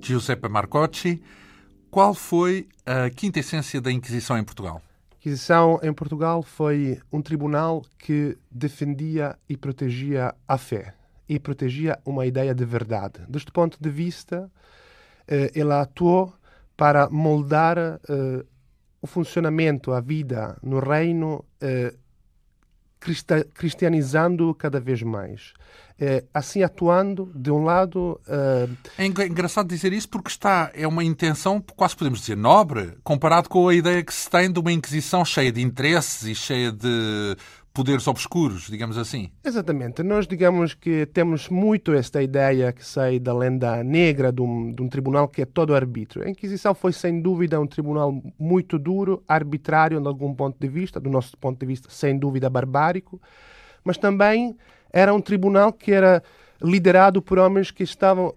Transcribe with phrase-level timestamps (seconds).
[0.00, 1.22] Giuseppe Marcocci.
[1.90, 4.80] Qual foi a quinta essência da Inquisição em Portugal?
[5.10, 10.94] A Inquisição em Portugal foi um tribunal que defendia e protegia a fé
[11.28, 13.20] e protegia uma ideia de verdade.
[13.28, 14.50] Deste ponto de vista,
[15.28, 16.32] eh, ela atuou
[16.76, 18.44] para moldar eh,
[19.00, 21.94] o funcionamento, a vida no reino, eh,
[23.54, 25.54] cristianizando cada vez mais.
[26.02, 28.18] É, assim atuando, de um lado.
[28.26, 28.74] Uh...
[28.96, 33.68] É engraçado dizer isso porque está, é uma intenção, quase podemos dizer, nobre, comparado com
[33.68, 37.36] a ideia que se tem de uma Inquisição cheia de interesses e cheia de
[37.72, 39.30] poderes obscuros, digamos assim.
[39.44, 40.02] Exatamente.
[40.02, 44.82] Nós, digamos que temos muito esta ideia que sai da lenda negra de um, de
[44.82, 46.24] um tribunal que é todo arbítrio.
[46.24, 50.98] A Inquisição foi, sem dúvida, um tribunal muito duro, arbitrário, de algum ponto de vista,
[50.98, 53.20] do nosso ponto de vista, sem dúvida, barbárico,
[53.84, 54.56] mas também
[54.92, 56.22] era um tribunal que era
[56.62, 58.34] liderado por homens que estavam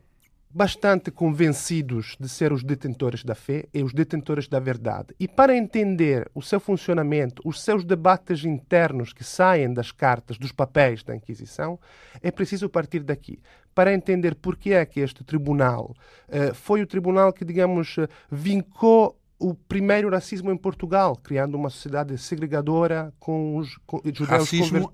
[0.53, 5.15] bastante convencidos de ser os detentores da fé e os detentores da verdade.
[5.19, 10.51] E para entender o seu funcionamento, os seus debates internos que saem das cartas, dos
[10.51, 11.79] papéis da Inquisição,
[12.21, 13.39] é preciso partir daqui.
[13.73, 15.95] Para entender por que é que este tribunal
[16.29, 21.69] uh, foi o tribunal que, digamos, uh, vincou o primeiro racismo em Portugal, criando uma
[21.69, 24.89] sociedade segregadora com os com, judeus Racismo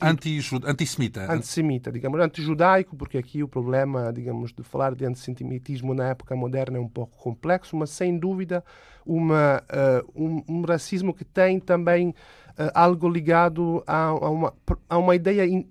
[0.66, 1.32] antissemita.
[1.32, 6.80] Antissemita, digamos, antijudaico, porque aqui o problema, digamos, de falar de antissemitismo na época moderna
[6.80, 8.64] é um pouco complexo, mas sem dúvida
[9.06, 14.54] uma, uh, um, um, racismo que tem também uh, algo ligado a, a, uma,
[14.90, 15.70] a uma ideia, in,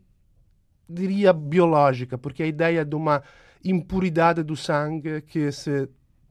[0.89, 3.25] diria, biológica, porque a ideia de uma
[3.65, 5.89] impuridade do sangue que se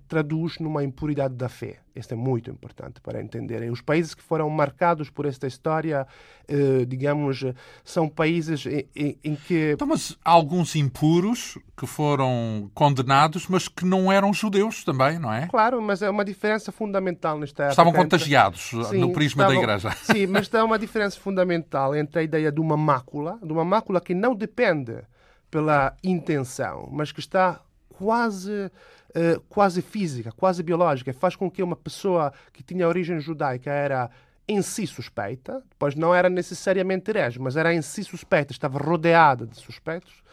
[0.07, 1.79] traduz numa impuridade da fé.
[1.95, 3.63] Isto é muito importante para entender.
[3.63, 6.07] E os países que foram marcados por esta história,
[6.47, 7.44] eh, digamos,
[7.84, 9.72] são países em, em, em, que.
[9.73, 15.34] Então, mas há alguns impuros que foram condenados, mas que não eram judeus também, não
[15.34, 15.47] é?
[15.47, 17.74] Claro, mas é uma diferença fundamental nesta época.
[17.74, 19.91] Estavam contagiados sim, no prisma estavam, da Igreja.
[20.03, 24.00] Sim, mas há uma diferença fundamental entre a ideia de uma mácula, de uma mácula
[24.00, 25.01] que não depende
[25.50, 27.62] pela intenção, mas que está
[27.97, 28.72] quase
[29.09, 34.09] uh, quase física, quase biológica, faz com que uma pessoa que tinha origem judaica era
[34.47, 39.45] em si suspeita, depois não era necessariamente herege, mas era em si suspeita, estava rodeada
[39.45, 40.23] de suspeitos,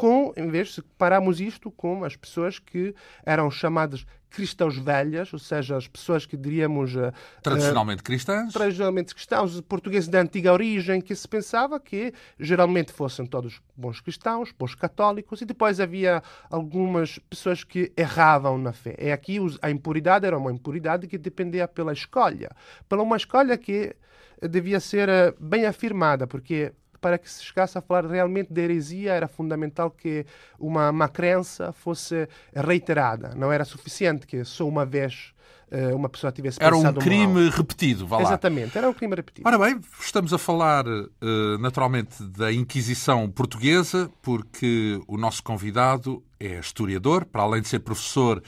[0.00, 5.38] com, em vez de compararmos isto com as pessoas que eram chamadas cristãos velhas, ou
[5.38, 6.94] seja, as pessoas que diríamos...
[6.94, 7.12] Uh,
[7.42, 8.50] tradicionalmente cristãs?
[8.50, 14.54] Tradicionalmente cristãos, portugueses de antiga origem, que se pensava que geralmente fossem todos bons cristãos,
[14.58, 18.96] bons católicos, e depois havia algumas pessoas que erravam na fé.
[18.98, 22.48] E aqui a impuridade era uma impuridade que dependia pela escolha,
[22.88, 23.94] pela uma escolha que
[24.40, 29.12] devia ser eh, bem afirmada, porque para que se chegasse a falar realmente de heresia,
[29.12, 30.26] era fundamental que
[30.58, 33.34] uma má crença fosse reiterada.
[33.34, 35.32] Não era suficiente que só uma vez
[35.70, 37.50] eh, uma pessoa tivesse era um crime mal.
[37.50, 38.22] repetido, vá lá.
[38.24, 39.48] Exatamente, era um crime repetido.
[39.48, 46.58] Ora bem, estamos a falar eh, naturalmente da Inquisição portuguesa, porque o nosso convidado é
[46.58, 48.42] historiador, para além de ser professor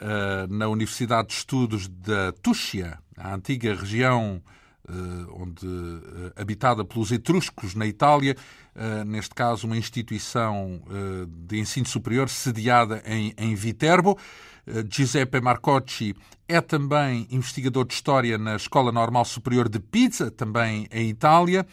[0.00, 4.40] eh, na Universidade de Estudos da Túcia, a antiga região
[5.34, 8.36] onde, eh, habitada pelos etruscos na Itália,
[8.74, 10.80] eh, neste caso uma instituição
[11.28, 14.18] de ensino superior sediada em, em Viterbo.
[14.90, 16.14] Giuseppe Marcocci
[16.46, 21.66] é também investigador de História na Escola Normal Superior de Pisa, também em Itália.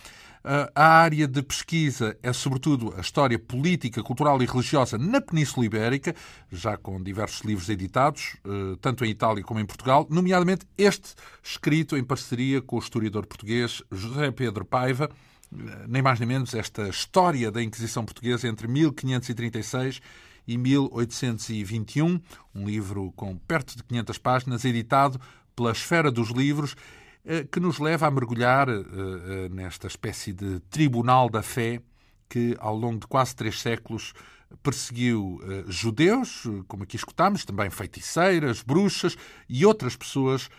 [0.75, 6.15] A área de pesquisa é, sobretudo, a história política, cultural e religiosa na Península Ibérica,
[6.51, 11.97] já com diversos livros editados, ah, tanto em Itália como em Portugal, nomeadamente este escrito
[11.97, 16.89] em parceria com o historiador português José Pedro Paiva, ah, nem mais nem menos esta
[16.89, 19.99] história da Inquisição Portuguesa entre 1536
[20.47, 22.21] e 1821,
[22.53, 25.19] um livro com perto de 500 páginas, editado
[25.55, 27.04] pela Esfera dos Livros eh,
[27.51, 31.81] que nos leva a mergulhar eh, eh, nesta espécie de tribunal da fé
[32.29, 34.13] que, ao longo de quase três séculos,
[34.61, 39.17] perseguiu judeus, como aqui escutámos, também feiticeiras, bruxas
[39.49, 40.49] e outras pessoas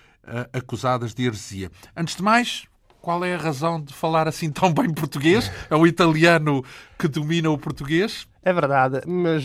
[0.52, 1.70] acusadas de heresia.
[1.96, 2.66] Antes de mais,
[3.00, 5.50] qual é a razão de falar assim tão bem português?
[5.70, 6.64] É o italiano
[6.98, 8.28] que domina o português?
[8.42, 9.44] É verdade, mas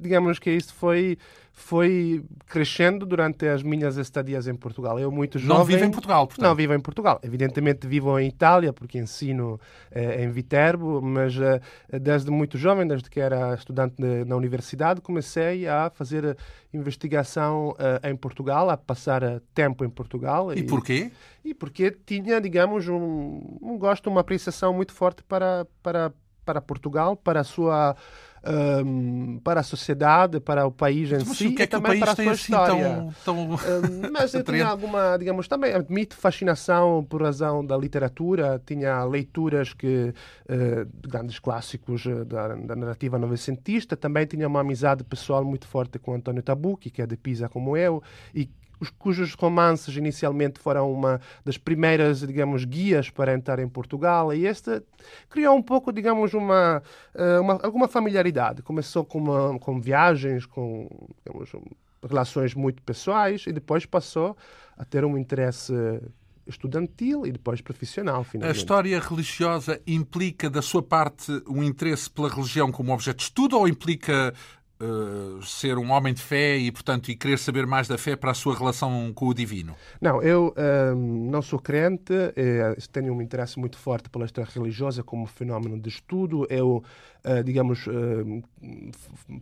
[0.00, 1.18] digamos que isso foi
[1.58, 4.98] foi crescendo durante as minhas estadias em Portugal.
[4.98, 5.58] Eu muito jovem...
[5.58, 6.46] Não vivo em Portugal, portanto.
[6.46, 7.20] Não vivo em Portugal.
[7.22, 9.60] Evidentemente vivo em Itália, porque ensino
[9.90, 11.60] eh, em Viterbo, mas eh,
[11.98, 16.36] desde muito jovem, desde que era estudante de, na universidade, comecei a fazer
[16.72, 20.54] investigação eh, em Portugal, a passar eh, tempo em Portugal.
[20.54, 21.10] E, e porquê?
[21.44, 26.12] E porque tinha, digamos, um, um gosto, uma apreciação muito forte para, para,
[26.44, 27.96] para Portugal, para a sua
[28.44, 31.76] um, para a sociedade, para o país em Mas si o que é e que
[31.76, 32.84] o também país para a sua assim história.
[32.84, 33.44] tão, tão...
[33.44, 39.72] Um, mas eu tinha alguma, digamos, também admito fascinação por razão da literatura, tinha leituras
[39.72, 40.12] que
[40.48, 45.98] uh, grandes clássicos uh, da, da, narrativa novecentista, também tinha uma amizade pessoal muito forte
[45.98, 48.02] com António Tabucchi, que é de Pisa como eu,
[48.34, 48.48] e
[48.80, 54.46] os, cujos romances inicialmente foram uma das primeiras, digamos, guias para entrar em Portugal, e
[54.46, 54.82] este
[55.28, 56.82] criou um pouco, digamos, uma,
[57.14, 58.62] eh, uma alguma familiaridade.
[58.62, 60.88] Começou com, uma, com viagens, com,
[61.24, 61.50] digamos,
[62.06, 64.36] relações muito pessoais, e depois passou
[64.76, 65.72] a ter um interesse
[66.48, 68.56] estudantil e depois profissional, finalmente.
[68.56, 73.58] A história religiosa implica, da sua parte, um interesse pela religião como objeto de estudo
[73.58, 74.32] ou implica
[74.80, 78.30] Uh, ser um homem de fé e, portanto, e querer saber mais da fé para
[78.30, 79.74] a sua relação com o divino?
[80.00, 85.02] Não, eu uh, não sou crente, eh, tenho um interesse muito forte pela história religiosa
[85.02, 86.46] como fenómeno de estudo.
[86.48, 86.84] Eu,
[87.24, 87.86] uh, digamos,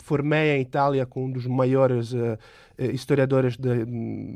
[0.01, 2.15] formei em Itália com um dos maiores
[2.79, 3.85] historiadores de,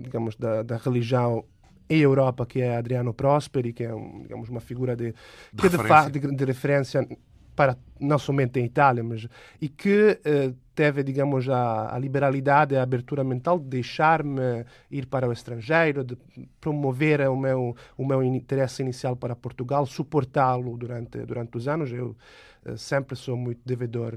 [0.02, 1.44] digamos, da, da religião
[1.90, 5.14] em Europa, que é Adriano Prosperi, que é um, digamos, uma figura de,
[5.52, 6.10] de, que referência.
[6.10, 7.08] De, de, de referência
[7.54, 9.26] para não somente em Itália, mas
[9.60, 15.28] e que eh, teve, digamos, a, a, liberalidade a abertura mental de deixar-me ir para
[15.28, 16.16] o estrangeiro, de
[16.60, 21.92] promover o meu o meu interesse inicial para Portugal, suportá-lo durante durante os anos.
[21.92, 22.16] Eu
[22.64, 24.14] eh, sempre sou muito devedor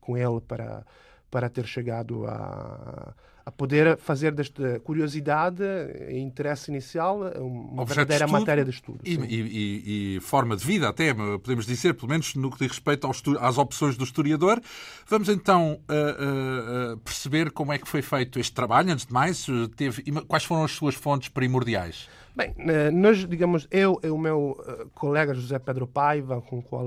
[0.00, 0.84] com ele para
[1.30, 3.14] para ter chegado a
[3.46, 5.62] a poder fazer desta curiosidade
[6.08, 8.98] e interesse inicial uma Objeto verdadeira de matéria de estudo.
[9.04, 13.08] E, e, e, forma de vida, até, podemos dizer, pelo menos no que diz respeito
[13.38, 14.60] às opções do historiador.
[15.06, 18.92] Vamos então uh, uh, perceber como é que foi feito este trabalho.
[18.92, 19.46] Antes de mais,
[19.76, 22.08] teve, quais foram as suas fontes primordiais?
[22.34, 22.52] Bem,
[22.92, 24.60] nós, digamos, eu e o meu
[24.92, 26.86] colega José Pedro Paiva, com o qual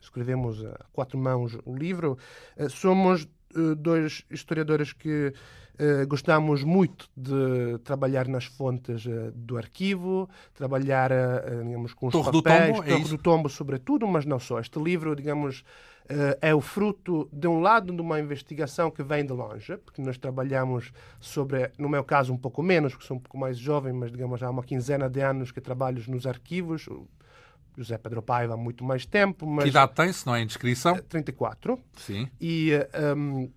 [0.00, 2.16] escrevemos a quatro mãos o livro,
[2.70, 3.28] somos
[3.76, 5.32] dois historiadores que
[5.80, 12.12] uh, gostamos muito de trabalhar nas fontes uh, do arquivo, trabalhar uh, digamos, com os
[12.12, 14.60] Torre papéis, do Tombo, é do Tombo sobretudo, mas não só.
[14.60, 15.64] Este livro, digamos,
[16.40, 20.18] é o fruto, de um lado, de uma investigação que vem de longe, porque nós
[20.18, 24.10] trabalhamos sobre, no meu caso, um pouco menos, porque sou um pouco mais jovem, mas,
[24.10, 26.88] digamos, há uma quinzena de anos que trabalho nos arquivos,
[27.76, 29.46] José Pedro Paiva há muito mais tempo.
[29.46, 29.64] Mas...
[29.64, 30.96] Que idade tem, se não é indiscrição?
[31.08, 31.78] 34.
[31.96, 32.28] Sim.
[32.40, 32.72] E,
[33.16, 33.50] um,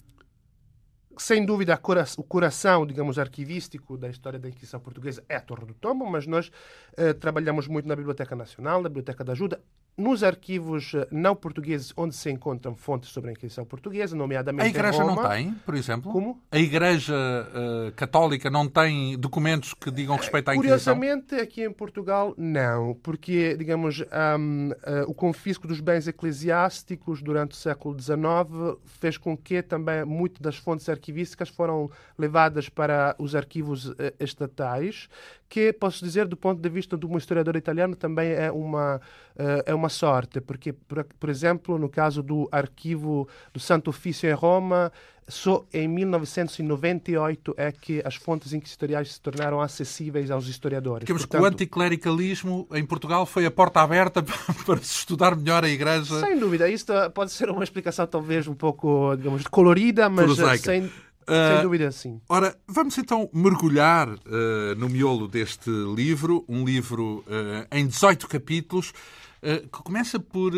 [1.18, 1.80] sem dúvida,
[2.18, 6.26] o coração, digamos, arquivístico da história da Inquisição Portuguesa é a Torre do Tombo, mas
[6.26, 9.62] nós uh, trabalhamos muito na Biblioteca Nacional, na Biblioteca da Ajuda,
[9.98, 14.70] nos arquivos uh, não portugueses onde se encontram fontes sobre a Inquisição Portuguesa, nomeadamente A
[14.70, 15.22] Igreja Roma.
[15.22, 16.12] não tem, por exemplo?
[16.12, 16.42] Como?
[16.52, 20.96] A Igreja uh, Católica não tem documentos que digam respeito à Inquisição?
[20.96, 24.02] Curiosamente, aqui em Portugal, não, porque, digamos,
[24.40, 24.70] um,
[25.08, 30.58] o confisco dos bens eclesiásticos durante o século XIX fez com que também muitas das
[30.58, 35.08] fontes arquivísticas foram levadas para os arquivos uh, estatais,
[35.54, 39.62] que, posso dizer, do ponto de vista de um historiador italiano, também é uma, uh,
[39.68, 44.34] é uma sorte, porque, por, por, exemplo, no caso do arquivo do Santo Ofício em
[44.34, 44.92] Roma,
[45.28, 51.06] só em 1998 é que as fontes inquisitoriais se tornaram acessíveis aos historiadores.
[51.06, 54.24] Temos Portanto, que o anticlericalismo em Portugal foi a porta aberta
[54.66, 56.20] para se estudar melhor a Igreja.
[56.20, 60.92] Sem dúvida, isto pode ser uma explicação talvez um pouco, digamos, colorida, mas sem,
[61.28, 62.22] sem dúvida, sim.
[62.28, 68.90] Ora, vamos então mergulhar uh, no miolo deste livro, um livro uh, em 18 capítulos,
[68.90, 70.52] uh, que começa por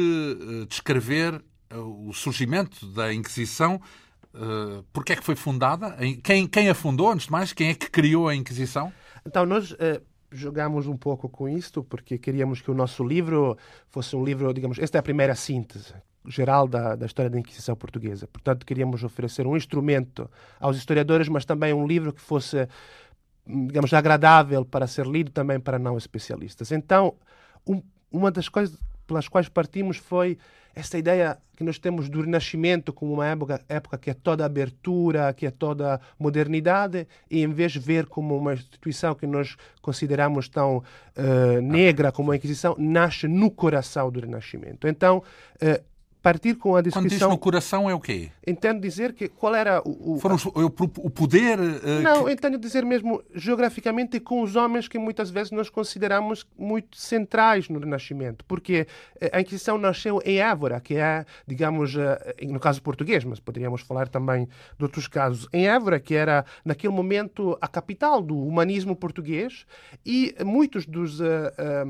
[0.68, 3.82] descrever o surgimento da Inquisição.
[4.34, 5.96] Uh, porque é que foi fundada?
[6.24, 7.54] Quem, quem a fundou, antes de mais?
[7.54, 8.92] Quem é que criou a Inquisição?
[9.26, 9.76] Então, nós
[10.32, 13.58] jogamos um pouco com isto, porque queríamos que o nosso livro
[13.90, 15.94] fosse um livro, digamos, esta é a primeira síntese
[16.28, 18.28] geral da, da história da Inquisição portuguesa.
[18.28, 20.30] Portanto, queríamos oferecer um instrumento
[20.60, 22.68] aos historiadores, mas também um livro que fosse,
[23.46, 26.72] digamos, agradável para ser lido também para não especialistas.
[26.72, 27.16] Então,
[27.68, 30.38] um, uma das coisas pelas quais partimos foi
[30.76, 35.34] essa ideia que nós temos do Renascimento como uma época, época que é toda abertura,
[35.34, 40.50] que é toda modernidade, e em vez de ver como uma instituição que nós consideramos
[40.50, 44.86] tão uh, negra como a Inquisição, nasce no coração do Renascimento.
[44.86, 45.24] Então,
[45.62, 45.95] uh,
[46.26, 47.04] partir com a discussão...
[47.04, 48.32] Quando diz no coração é o quê?
[48.48, 50.16] Entendo dizer que qual era o...
[50.16, 50.20] o...
[50.20, 51.60] Foram os, o, o poder...
[51.60, 52.32] Uh, não, que...
[52.32, 57.78] entendo dizer mesmo geograficamente com os homens que muitas vezes nós consideramos muito centrais no
[57.78, 58.88] Renascimento, porque
[59.32, 61.94] a Inquisição nasceu em Évora, que é, digamos,
[62.42, 64.48] no caso português, mas poderíamos falar também
[64.80, 69.68] de outros casos, em Évora, que era naquele momento a capital do humanismo português,
[70.04, 71.20] e muitos dos,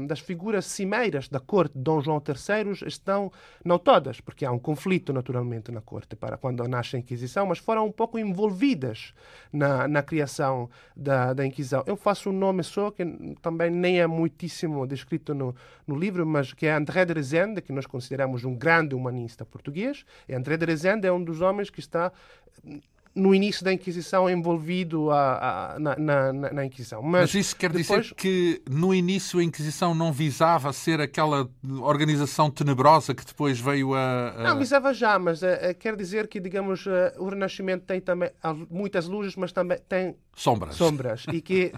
[0.07, 3.31] das figuras cimeiras da corte de Dom João III estão,
[3.63, 7.59] não todas, porque há um conflito naturalmente na corte para quando nasce a Inquisição, mas
[7.59, 9.13] foram um pouco envolvidas
[9.53, 11.83] na, na criação da, da Inquisição.
[11.85, 13.05] Eu faço um nome só que
[13.41, 15.55] também nem é muitíssimo descrito no,
[15.85, 20.03] no livro, mas que é André de Rezende, que nós consideramos um grande humanista português.
[20.27, 22.11] E André de Rezende é um dos homens que está
[23.15, 27.01] no início da Inquisição envolvido a, a, na, na, na, Inquisição.
[27.01, 28.03] Mas, Mas isso quer depois...
[28.03, 31.49] dizer que no início a Inquisição não visava ser aquela
[31.81, 34.31] organização tenebrosa que depois veio a.
[34.31, 34.43] a...
[34.43, 35.45] Não, visava já, mas uh,
[35.79, 38.29] quer dizer que, digamos, uh, o Renascimento tem também
[38.69, 40.75] muitas luzes, mas também tem sombras.
[40.75, 41.71] sombras e que.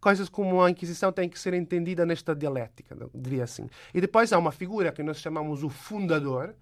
[0.00, 3.68] coisas como a Inquisição têm que ser entendida nesta dialética, diria assim.
[3.92, 6.54] E depois há uma figura que nós chamamos o fundador,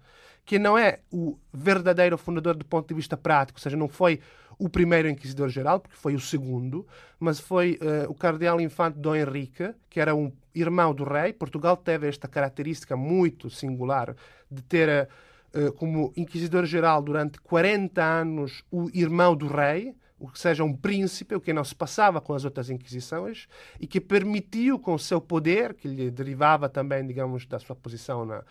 [0.49, 4.19] que não é o verdadeiro fundador do ponto de vista prático, ou seja, não foi
[4.57, 6.87] o primeiro inquisidor-geral, porque foi o segundo,
[7.19, 11.33] mas foi uh, o cardeal infante Dom Henrique, que era um irmão do rei.
[11.33, 14.15] Portugal teve esta característica muito singular
[14.49, 15.07] de ter
[15.53, 21.35] uh, como inquisidor-geral durante 40 anos o irmão do rei, o que seja um príncipe,
[21.35, 23.47] o que não se passava com as outras inquisições,
[23.79, 28.25] e que permitiu, com o seu poder, que lhe derivava também, digamos, da sua posição
[28.25, 28.43] na,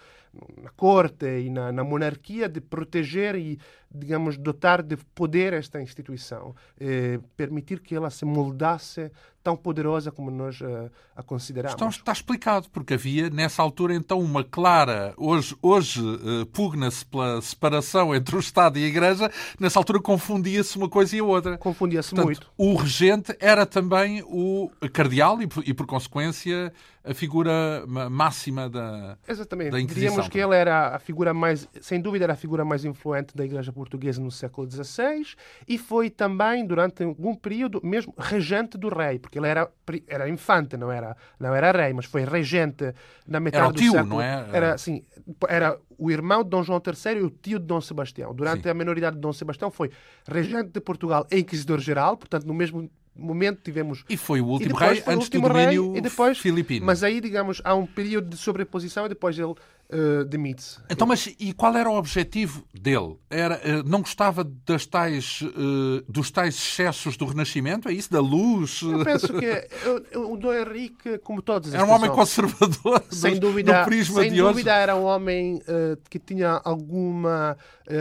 [0.63, 3.59] na corte e na, na, monarquia de proteger e,
[3.91, 9.11] digamos, dotar de poder esta instituição, eh, permitir que ela se moldasse
[9.49, 11.75] tão poderosa como nós uh, a consideramos.
[11.75, 17.41] Então está explicado, porque havia nessa altura então uma clara, hoje, hoje uh, pugna-se pela
[17.41, 21.57] separação entre o Estado e a Igreja, nessa altura confundia-se uma coisa e a outra.
[21.57, 22.51] Confundia-se muito.
[22.59, 26.71] O regente era também o cardeal e, e por consequência,
[27.09, 29.71] a figura máxima da, Exatamente.
[29.71, 30.11] da Inquisição.
[30.11, 33.45] Diríamos que ele era a figura mais, sem dúvida, era a figura mais influente da
[33.45, 35.35] Igreja Portuguesa no século XVI
[35.67, 39.71] e foi também, durante algum período, mesmo regente do rei, porque ele era,
[40.07, 42.93] era infante, não era, não era rei, mas foi regente
[43.27, 44.15] na metade era o tio, do século.
[44.17, 44.47] não é?
[44.53, 45.03] Era, sim,
[45.49, 48.35] era o irmão de Dom João III e o tio de Dom Sebastião.
[48.35, 48.69] Durante sim.
[48.69, 49.91] a minoridade de Dom Sebastião foi
[50.27, 54.05] regente de Portugal e inquisidor-geral, portanto, no mesmo momento tivemos.
[54.09, 56.87] E foi o último rei antes do domínio rei, e depois, filipino.
[56.87, 59.55] Mas aí, digamos, há um período de sobreposição e depois ele
[59.91, 60.79] uh, demite-se.
[60.91, 63.17] Então, mas e qual era o objetivo dele?
[63.31, 67.89] Era, uh, não gostava das tais, uh, dos tais excessos do Renascimento?
[67.89, 68.11] É isso?
[68.11, 68.83] Da luz?
[68.83, 74.23] Eu penso que o, Dom Henrique, como todos Era um homem conservador, sem dúvida, prisma
[74.23, 74.83] sem de dúvida hoje.
[74.83, 75.61] era um homem
[76.09, 77.57] que tinha alguma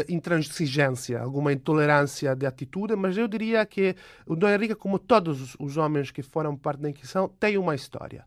[0.09, 5.55] intransigência, alguma intolerância de atitude, mas eu diria que o Dom Henrique, como todos os,
[5.59, 8.25] os homens que foram parte da Inquisição, tem uma história.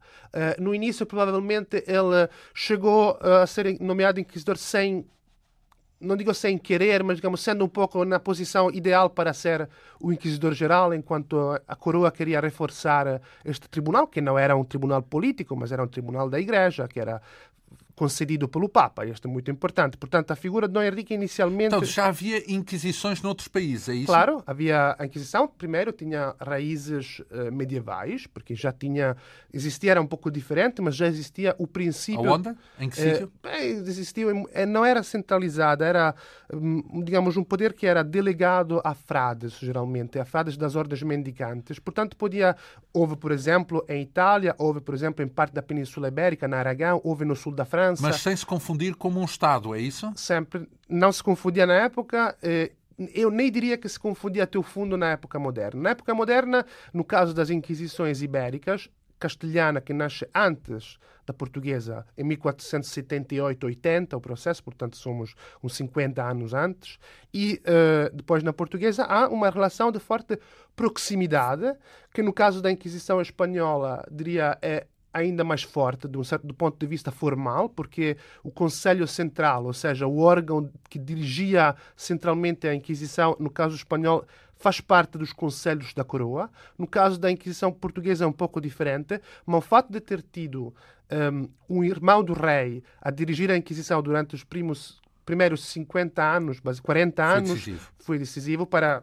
[0.58, 5.04] no início, provavelmente, ele chegou a ser nomeado inquisidor sem
[6.00, 9.68] não digo sem querer, mas digamos sendo um pouco na posição ideal para ser
[10.00, 15.02] o inquisidor geral, enquanto a coroa queria reforçar este tribunal, que não era um tribunal
[15.02, 17.20] político, mas era um tribunal da Igreja, que era
[18.00, 19.04] concedido pelo Papa.
[19.04, 19.98] Isto é muito importante.
[19.98, 21.74] Portanto, a figura de Dom Henrique inicialmente...
[21.74, 24.06] Então, já havia inquisições noutros países, é isso?
[24.06, 25.46] Claro, havia a Inquisição.
[25.46, 29.14] Primeiro tinha raízes uh, medievais, porque já tinha...
[29.52, 32.26] Existia, era um pouco diferente, mas já existia o princípio...
[32.26, 32.54] Aonde?
[32.78, 33.30] Em que sítio?
[33.44, 36.14] Uh, existia, eh, não era centralizada, era,
[36.54, 41.78] um, digamos, um poder que era delegado a frades, geralmente, a frades das ordens mendicantes.
[41.78, 42.56] Portanto, podia...
[42.94, 46.98] Houve, por exemplo, em Itália, houve, por exemplo, em parte da Península Ibérica, na Aragão,
[47.04, 48.02] houve no sul da França, França.
[48.02, 50.12] Mas sem se confundir como um Estado, é isso?
[50.16, 50.68] Sempre.
[50.88, 52.36] Não se confundia na época.
[52.42, 52.72] Eh,
[53.14, 55.80] eu nem diria que se confundia até o fundo na época moderna.
[55.80, 62.24] Na época moderna, no caso das Inquisições Ibéricas, castelhana que nasce antes da portuguesa, em
[62.24, 66.98] 1478-80, o processo, portanto somos uns 50 anos antes,
[67.32, 70.38] e uh, depois na portuguesa há uma relação de forte
[70.74, 71.72] proximidade,
[72.12, 76.54] que no caso da Inquisição Espanhola, diria, é ainda mais forte de um certo do
[76.54, 82.66] ponto de vista formal, porque o Conselho Central, ou seja, o órgão que dirigia centralmente
[82.66, 84.24] a Inquisição, no caso espanhol,
[84.56, 86.50] faz parte dos conselhos da coroa.
[86.78, 90.74] No caso da Inquisição portuguesa é um pouco diferente, mas o fato de ter tido
[91.68, 96.60] um, um irmão do rei a dirigir a Inquisição durante os primos, primeiros 50 anos,
[96.62, 99.02] mas 40 anos, foi decisivo, foi decisivo para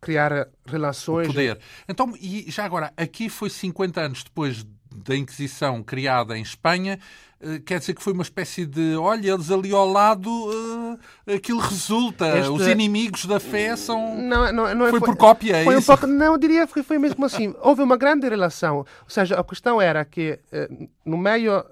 [0.00, 1.28] criar relações.
[1.28, 1.58] O poder.
[1.88, 6.98] Então, e já agora, aqui foi 50 anos depois da Inquisição criada em Espanha,
[7.42, 10.98] eh, quer dizer que foi uma espécie de olha, eles ali ao lado uh,
[11.34, 12.50] aquilo resulta, este...
[12.50, 14.16] os inimigos da fé são.
[14.16, 15.92] Não, não, não foi, foi por cópia, é foi isso?
[15.92, 17.52] Um pouco, não, eu diria que foi mesmo assim.
[17.60, 18.78] Houve uma grande relação.
[18.78, 21.66] Ou seja, a questão era que uh, no meio eh,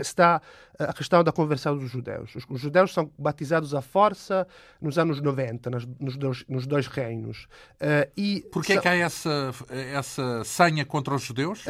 [0.00, 0.40] está
[0.78, 2.34] a questão da conversão dos judeus.
[2.48, 4.46] Os, judeus são batizados à força
[4.80, 7.46] nos anos 90, nas, nos, dois, nos dois reinos.
[7.74, 11.64] Uh, e Porquê que há essa, essa senha contra os judeus?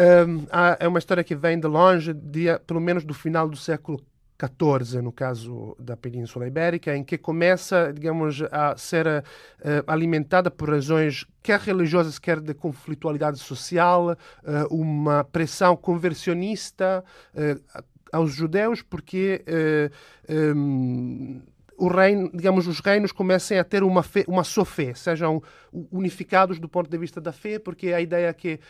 [0.50, 4.02] Há, é uma história que vem de longe, de, pelo menos do final do século
[4.40, 9.22] XIV, no caso da Península Ibérica, em que começa, digamos, a ser uh,
[9.86, 17.04] alimentada por razões quer religiosas, quer de conflitualidade social, uh, uma pressão conversionista
[17.34, 19.42] uh, aos judeus, porque
[20.54, 21.40] um,
[21.76, 25.42] o reino, digamos, os reinos comecem a ter uma, fé, uma só fé, sejam
[25.90, 28.60] unificados do ponto de vista da fé, porque a ideia é que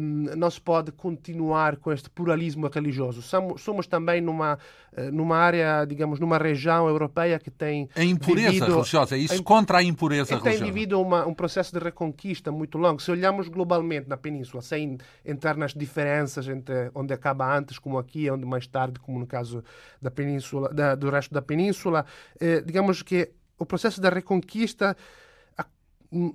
[0.00, 3.22] um, não se pode continuar com este pluralismo religioso.
[3.22, 4.58] Somos, somos também numa,
[4.94, 7.88] eh, numa área, digamos, numa região europeia que tem.
[7.94, 10.58] A impureza vivido, religiosa, é isso a, contra a impureza religiosa.
[10.58, 13.00] Tem vivido uma, um processo de reconquista muito longo.
[13.00, 18.28] Se olharmos globalmente na Península, sem entrar nas diferenças entre onde acaba antes, como aqui,
[18.28, 19.62] onde mais tarde, como no caso
[20.00, 22.04] da Península, da, do resto da Península,
[22.64, 24.96] digamos que o processo da reconquista
[26.10, 26.34] hum,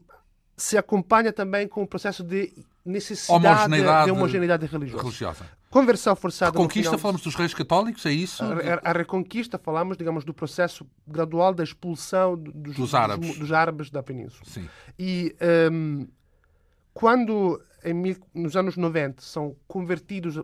[0.55, 5.03] se acompanha também com o processo de necessidade homogeneidade de homogeneidade religiosa.
[5.03, 5.45] religiosa.
[5.69, 6.51] Conversão forçada.
[6.51, 6.99] A conquista, final...
[6.99, 8.41] falamos dos reis católicos, é isso?
[8.43, 13.29] A, a, a, reconquista, falamos, digamos, do processo gradual da expulsão dos, dos, árabes.
[13.29, 14.45] Dos, dos árabes da Península.
[14.45, 14.67] Sim.
[14.97, 15.35] E
[15.71, 16.07] um,
[16.93, 20.41] quando, em, nos anos 90, são convertidos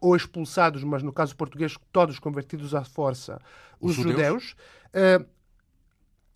[0.00, 3.40] ou expulsados, mas no caso português, todos convertidos à força,
[3.80, 4.56] os, os judeus,
[4.92, 5.40] judeus uh,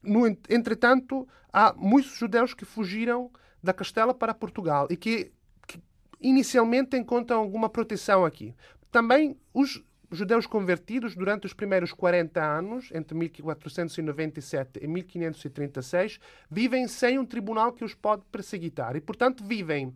[0.02, 3.30] no, entretanto, há muitos judeus que fugiram
[3.62, 5.32] da Castela para Portugal e que,
[5.66, 5.80] que
[6.20, 8.54] inicialmente encontram alguma proteção aqui.
[8.90, 17.18] Também os judeus convertidos durante os primeiros 40 anos, entre 1497 e 1536, vivem sem
[17.18, 19.94] um tribunal que os pode perseguitar e, portanto, vivem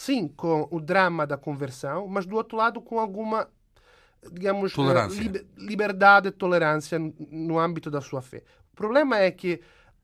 [0.00, 3.46] sim com o drama da conversão, mas do outro lado com alguma
[4.32, 5.44] digamos tolerância.
[5.58, 6.98] liberdade e tolerância
[7.30, 8.42] no âmbito da sua fé.
[8.72, 9.60] O problema é que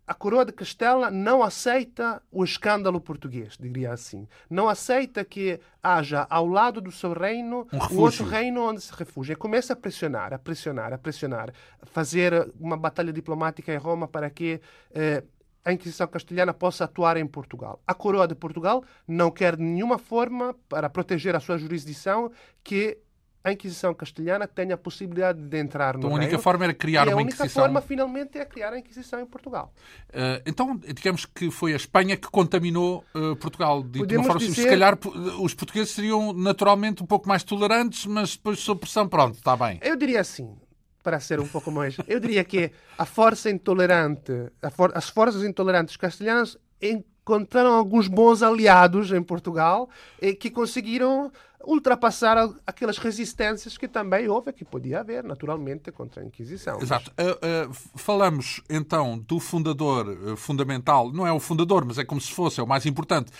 [0.06, 4.28] a coroa de Castela não aceita o escândalo português, diria assim.
[4.50, 9.32] Não aceita que haja ao lado do seu reino um outro reino onde se refugia.
[9.32, 11.52] E começa a pressionar, a pressionar, a pressionar,
[11.84, 14.60] fazer uma batalha diplomática em Roma para que
[14.94, 15.24] eh,
[15.66, 17.82] a Inquisição castelhana possa atuar em Portugal.
[17.84, 22.30] A coroa de Portugal não quer de nenhuma forma, para proteger a sua jurisdição,
[22.62, 22.96] que
[23.42, 26.74] a Inquisição castelhana tenha a possibilidade de entrar no então, a única reino, forma era
[26.74, 27.44] criar uma Inquisição.
[27.44, 29.72] A única forma, finalmente, é criar a Inquisição em Portugal.
[30.10, 33.82] Uh, então, digamos que foi a Espanha que contaminou uh, Portugal.
[33.82, 34.62] De uma forma, dizer...
[34.62, 34.96] Se calhar
[35.40, 39.80] os portugueses seriam naturalmente um pouco mais tolerantes, mas depois, sob pressão, pronto, está bem.
[39.82, 40.56] Eu diria assim,
[41.06, 41.96] para ser um pouco mais.
[42.08, 44.32] Eu diria que a força intolerante,
[44.72, 49.88] for, as forças intolerantes castelhanas encontraram alguns bons aliados em Portugal
[50.20, 51.30] e que conseguiram
[51.64, 56.80] ultrapassar aquelas resistências que também houve, que podia haver, naturalmente, contra a Inquisição.
[56.80, 57.12] Exato.
[57.12, 62.20] Uh, uh, falamos então do fundador uh, fundamental, não é o fundador, mas é como
[62.20, 63.30] se fosse, é o mais importante,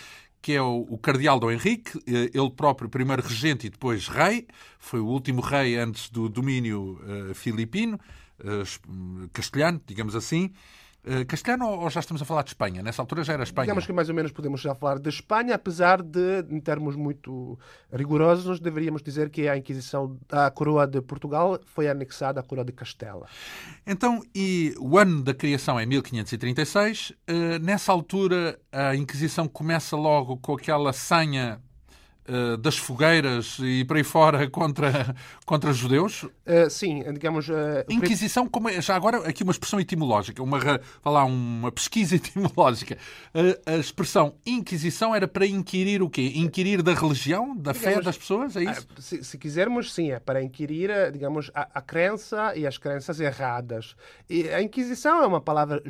[0.41, 4.47] que é o, o cardeal Dom Henrique, ele próprio primeiro regente e depois rei,
[4.79, 6.99] foi o último rei antes do domínio
[7.33, 7.99] filipino,
[9.33, 10.53] castelhano, digamos assim.
[11.09, 12.83] Eh, castelhano ou já estamos a falar de Espanha?
[12.83, 13.65] Nessa altura já era Espanha?
[13.65, 17.57] Digamos que mais ou menos podemos já falar de Espanha, apesar de, em termos muito
[17.91, 22.73] rigorosos, deveríamos dizer que a Inquisição, a coroa de Portugal foi anexada à coroa de
[22.73, 23.25] Castela.
[23.85, 27.13] Então, e o ano da criação é 1536.
[27.25, 31.61] Eh, nessa altura, a Inquisição começa logo com aquela senha
[32.27, 36.23] uh, das fogueiras e por aí fora contra, contra judeus?
[36.23, 37.49] Uh, sim, digamos...
[37.49, 40.59] Uh, Inquisição, como é, já agora aqui uma expressão etimológica, uma,
[41.05, 42.97] lá, uma pesquisa etimológica.
[43.65, 46.33] a expressão Inquisição era para inquirir o quê?
[46.35, 48.87] Inquirir da religião, da digamos, fé das pessoas, é isso?
[48.99, 53.95] Se, se, quisermos, sim, é para inquirir, digamos, a, a crença e as crenças erradas.
[54.29, 55.81] E a Inquisição é uma palavra,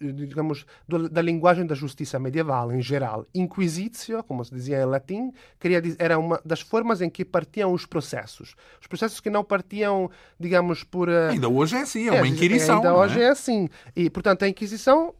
[0.00, 3.26] digamos, do, da linguagem da justiça medieval, em geral.
[3.34, 7.86] Inquisitio, como se dizia em latim, queria era uma das formas em que partiam os
[7.86, 8.54] processos.
[8.80, 11.08] Os processos que não partiam, digamos, por.
[11.08, 11.30] Uh...
[11.30, 12.76] Ainda hoje é assim, é uma é, Inquisição.
[12.76, 13.24] Ainda hoje é?
[13.24, 13.28] é?
[13.30, 13.68] assim.
[13.94, 15.14] E, portanto, a Inquisição.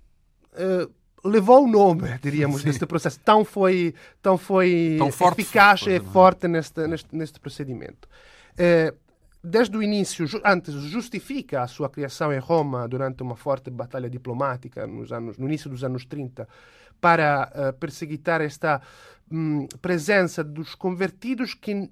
[0.53, 0.91] Uh,
[1.25, 2.69] levou o nome, diríamos, Sim.
[2.69, 3.19] deste processo.
[3.21, 8.09] Tão foi, tão foi tão forte, eficaz e forte neste, neste, neste procedimento.
[8.53, 8.97] Uh,
[9.43, 14.87] desde o início, antes, justifica a sua criação em Roma durante uma forte batalha diplomática
[14.87, 16.49] nos anos, no início dos anos 30
[17.01, 18.81] para uh, perseguitar esta
[19.31, 21.91] um, presença dos convertidos que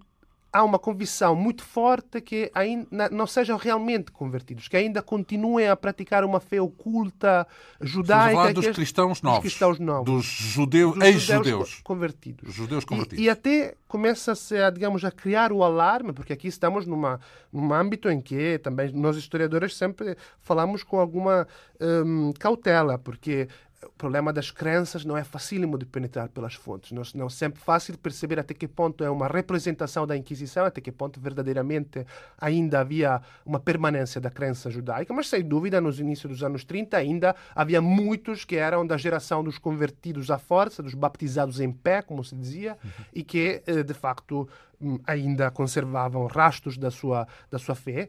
[0.55, 5.75] há uma convicção muito forte que ainda não sejam realmente convertidos, que ainda continuem a
[5.75, 7.45] praticar uma fé oculta
[7.81, 8.55] judaica.
[8.55, 12.55] dos, cristãos novos, dos cristãos novos, dos judeus, ex-judeus convertidos.
[12.55, 13.19] Judeus convertidos.
[13.19, 17.19] E, e até começa-se a, digamos, a criar o alarme, porque aqui estamos numa,
[17.53, 21.49] num âmbito em que também nós historiadores sempre falamos com alguma
[21.81, 23.49] um, cautela, porque
[23.97, 26.93] problema das crenças não é facílimo de penetrar pelas fontes.
[26.93, 30.81] Não, não é sempre fácil perceber até que ponto é uma representação da Inquisição, até
[30.81, 32.05] que ponto verdadeiramente
[32.39, 36.97] ainda havia uma permanência da crença judaica, mas sem dúvida, nos inícios dos anos 30
[36.97, 42.03] ainda havia muitos que eram da geração dos convertidos à força, dos baptizados em pé,
[42.03, 42.91] como se dizia, uhum.
[43.13, 44.49] e que, eh, de facto,
[44.81, 48.09] hum, ainda conservavam rastros da sua, da sua fé.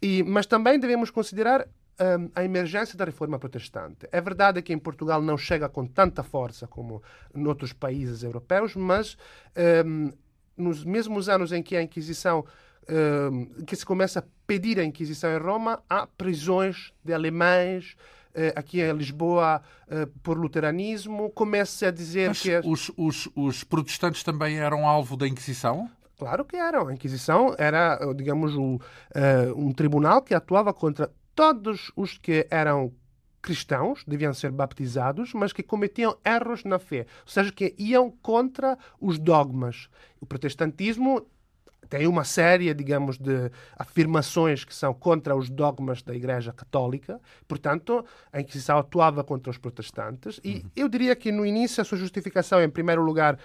[0.00, 1.66] E, mas também devemos considerar
[2.00, 4.08] um, a emergência da reforma protestante.
[4.12, 7.02] É verdade que em Portugal não chega com tanta força como
[7.34, 9.16] em outros países europeus, mas
[9.84, 10.12] um,
[10.56, 12.44] nos mesmos anos em que a Inquisição
[12.88, 17.96] um, que se começa a pedir a Inquisição em Roma, há prisões de alemães,
[18.38, 22.60] eh, aqui em Lisboa eh, por luteranismo, começa a dizer Mas que...
[22.64, 25.90] Os, os, os protestantes também eram alvo da Inquisição?
[26.18, 26.88] Claro que eram.
[26.88, 28.80] A Inquisição era, digamos, um, uh,
[29.56, 32.92] um tribunal que atuava contra todos os que eram
[33.42, 38.76] cristãos, deviam ser baptizados, mas que cometiam erros na fé, ou seja, que iam contra
[39.00, 39.88] os dogmas.
[40.20, 41.24] O protestantismo
[41.88, 47.20] tem uma série, digamos, de afirmações que são contra os dogmas da Igreja Católica.
[47.46, 50.40] Portanto, a Inquisição atuava contra os protestantes.
[50.42, 50.70] E uhum.
[50.74, 53.38] eu diria que no início a sua justificação, em primeiro lugar, uh,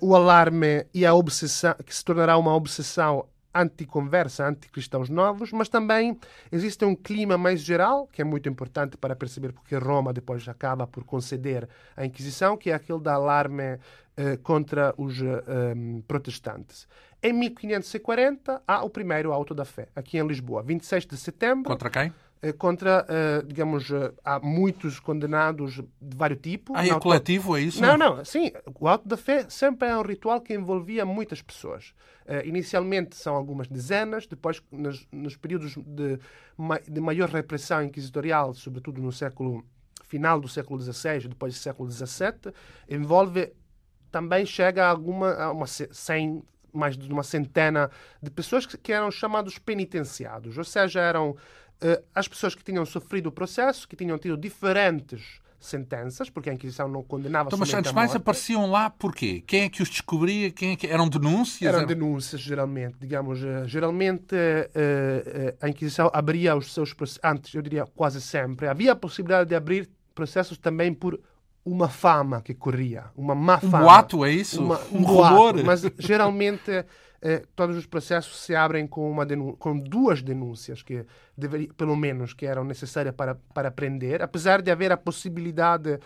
[0.00, 6.18] o alarme e a obsessão, que se tornará uma obsessão anticonversa, anticristãos novos, mas também
[6.50, 10.86] existe um clima mais geral, que é muito importante para perceber porque Roma depois acaba
[10.86, 13.78] por conceder a Inquisição, que é aquele da alarme
[14.16, 15.74] eh, contra os eh,
[16.06, 16.88] protestantes.
[17.22, 21.70] Em 1540 há o primeiro auto da fé, aqui em Lisboa, 26 de setembro.
[21.70, 22.12] Contra quem?
[22.44, 26.76] Eh, contra, uh, digamos, uh, há muitos condenados de vários tipos.
[26.78, 27.80] Ah, é coletivo, é isso?
[27.80, 28.52] Não, não, sim.
[28.78, 31.94] O auto da fé sempre é um ritual que envolvia muitas pessoas.
[32.44, 36.18] Inicialmente são algumas dezenas, depois, nos, nos períodos de,
[36.88, 39.64] de maior repressão inquisitorial, sobretudo no século
[40.02, 42.52] final do século XVI, depois do século XVII,
[42.88, 43.52] envolve
[44.10, 46.42] também chega a alguma a uma 100
[46.74, 51.36] mais de uma centena de pessoas que, que eram chamados penitenciados, ou seja, eram
[51.84, 56.52] uh, as pessoas que tinham sofrido o processo, que tinham tido diferentes sentenças, porque a
[56.52, 59.42] Inquisição não condenava então, Mas antes mais apareciam lá porquê?
[59.46, 60.50] Quem é que os descobria?
[60.50, 60.86] Quem é que...
[60.86, 61.74] Eram denúncias?
[61.74, 62.96] Eram denúncias, geralmente.
[63.00, 68.68] Digamos, uh, geralmente uh, a Inquisição abria os seus processos, antes, eu diria quase sempre,
[68.68, 71.18] havia a possibilidade de abrir processos também por
[71.64, 73.78] uma fama que corria, uma má fama.
[73.78, 74.62] Um boato, é isso?
[74.62, 75.64] Uma, um, um rumor?
[75.64, 76.84] Mas geralmente
[77.26, 79.26] eh, todos os processos se abrem com, uma
[79.58, 84.70] com duas denúncias que deveria, pelo menos que eram necessárias para, para prender, apesar de
[84.70, 85.98] haver a possibilidade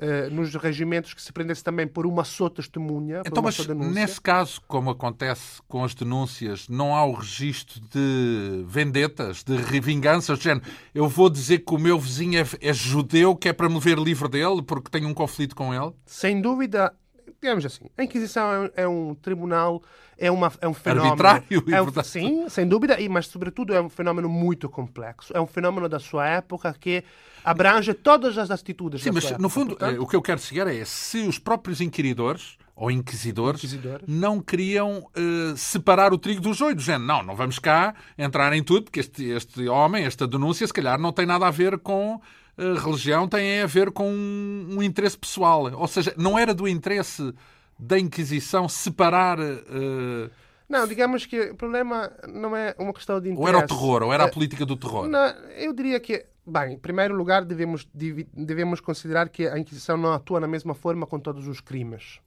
[0.00, 3.22] eh, nos regimentos que se prendesse também por uma só testemunha.
[3.24, 9.44] Então, mas nesse caso, como acontece com as denúncias, não há o registro de vendetas,
[9.44, 13.48] de vinganças, de género, eu vou dizer que o meu vizinho é, é judeu, que
[13.48, 15.92] é para me ver livre dele, porque tenho um conflito com ele?
[16.04, 16.92] Sem dúvida,
[17.40, 19.82] digamos assim, a Inquisição é um, é um tribunal,
[20.18, 21.08] é, uma, é um fenómeno.
[21.08, 25.32] Arbitrário, é um, Sim, sem dúvida, e, mas sobretudo é um fenómeno muito complexo.
[25.36, 27.04] É um fenómeno da sua época que
[27.44, 29.02] abrange todas as atitudes.
[29.02, 29.42] Sim, mas época.
[29.42, 33.62] no fundo, Portanto, o que eu quero chegar é se os próprios inquiridores ou inquisidores,
[33.62, 34.04] inquisidores.
[34.08, 38.52] não queriam uh, separar o trigo do joio, do género, não, não vamos cá entrar
[38.52, 41.78] em tudo, porque este, este homem, esta denúncia, se calhar não tem nada a ver
[41.78, 42.20] com
[42.56, 45.72] religião, tem a ver com um, um, interesse pessoal.
[45.72, 47.34] Ou seja, não era do interesse
[47.78, 49.38] da Inquisição separar.
[49.40, 50.30] Uh,
[50.68, 53.42] não, digamos que o problema não é uma questão de interesse.
[53.42, 55.08] Ou era o terror, ou era a política do terror?
[55.08, 60.12] Não, eu diria que Bem, em primeiro lugar, devemos, devemos considerar que a Inquisição não
[60.12, 62.20] atua na mesma forma com todos os crimes.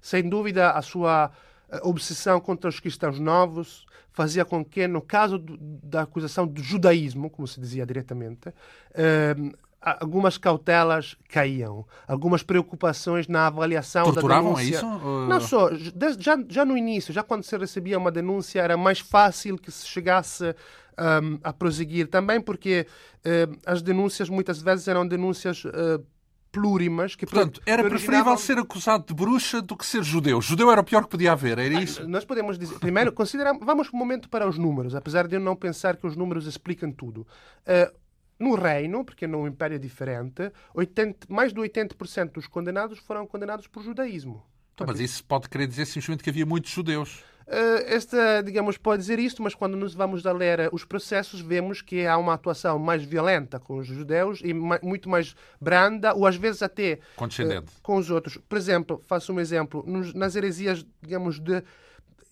[0.00, 1.32] Sem dúvida, a sua
[1.70, 7.30] eh, obsessão contra os cristãos novos fazia com que, no caso da acusação do judaísmo,
[7.30, 8.52] como se dizia diretamente,
[8.94, 9.34] eh,
[9.80, 14.76] algumas cautelas caíam, algumas preocupações na avaliação Torturavam da denúncia.
[14.76, 15.26] isso?
[15.28, 15.70] Não só,
[16.18, 19.86] já, já no início, já quando se recebia uma denúncia, era mais fácil que se
[19.86, 20.54] chegasse
[20.98, 22.86] um, a prosseguir também, porque
[23.18, 26.04] uh, as denúncias muitas vezes eram denúncias uh,
[26.50, 27.14] plurimas.
[27.14, 30.40] Que Portanto, era preferível ser acusado de bruxa do que ser judeu.
[30.40, 32.06] Judeu era o pior que podia haver, era isso?
[32.08, 32.78] Nós podemos dizer.
[32.78, 33.64] Primeiro, consideramos.
[33.64, 36.90] Vamos um momento para os números, apesar de eu não pensar que os números explicam
[36.90, 37.26] tudo.
[37.66, 37.92] Uh,
[38.38, 43.66] no reino, porque no império é diferente, 80, mais de 80% dos condenados foram condenados
[43.66, 44.44] por judaísmo.
[44.74, 47.24] Então, mas isso pode querer dizer simplesmente que havia muitos judeus.
[47.48, 51.80] Uh, esta, digamos, pode dizer isto, mas quando nos vamos a ler os processos, vemos
[51.80, 56.36] que há uma atuação mais violenta com os judeus e muito mais branda, ou às
[56.36, 58.36] vezes até condescendente uh, com os outros.
[58.36, 59.82] Por exemplo, faço um exemplo,
[60.14, 61.62] nas heresias, digamos, de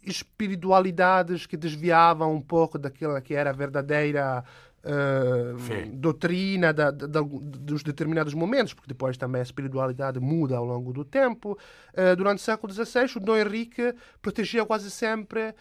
[0.02, 4.44] espiritualidades que desviavam um pouco daquela que era a verdadeira
[4.86, 10.92] uh, doutrina da, da, dos determinados momentos, porque depois também a espiritualidade muda ao longo
[10.92, 11.58] do tempo.
[11.92, 15.54] Uh, durante o século XVI, o Dom Henrique protegia quase sempre uh,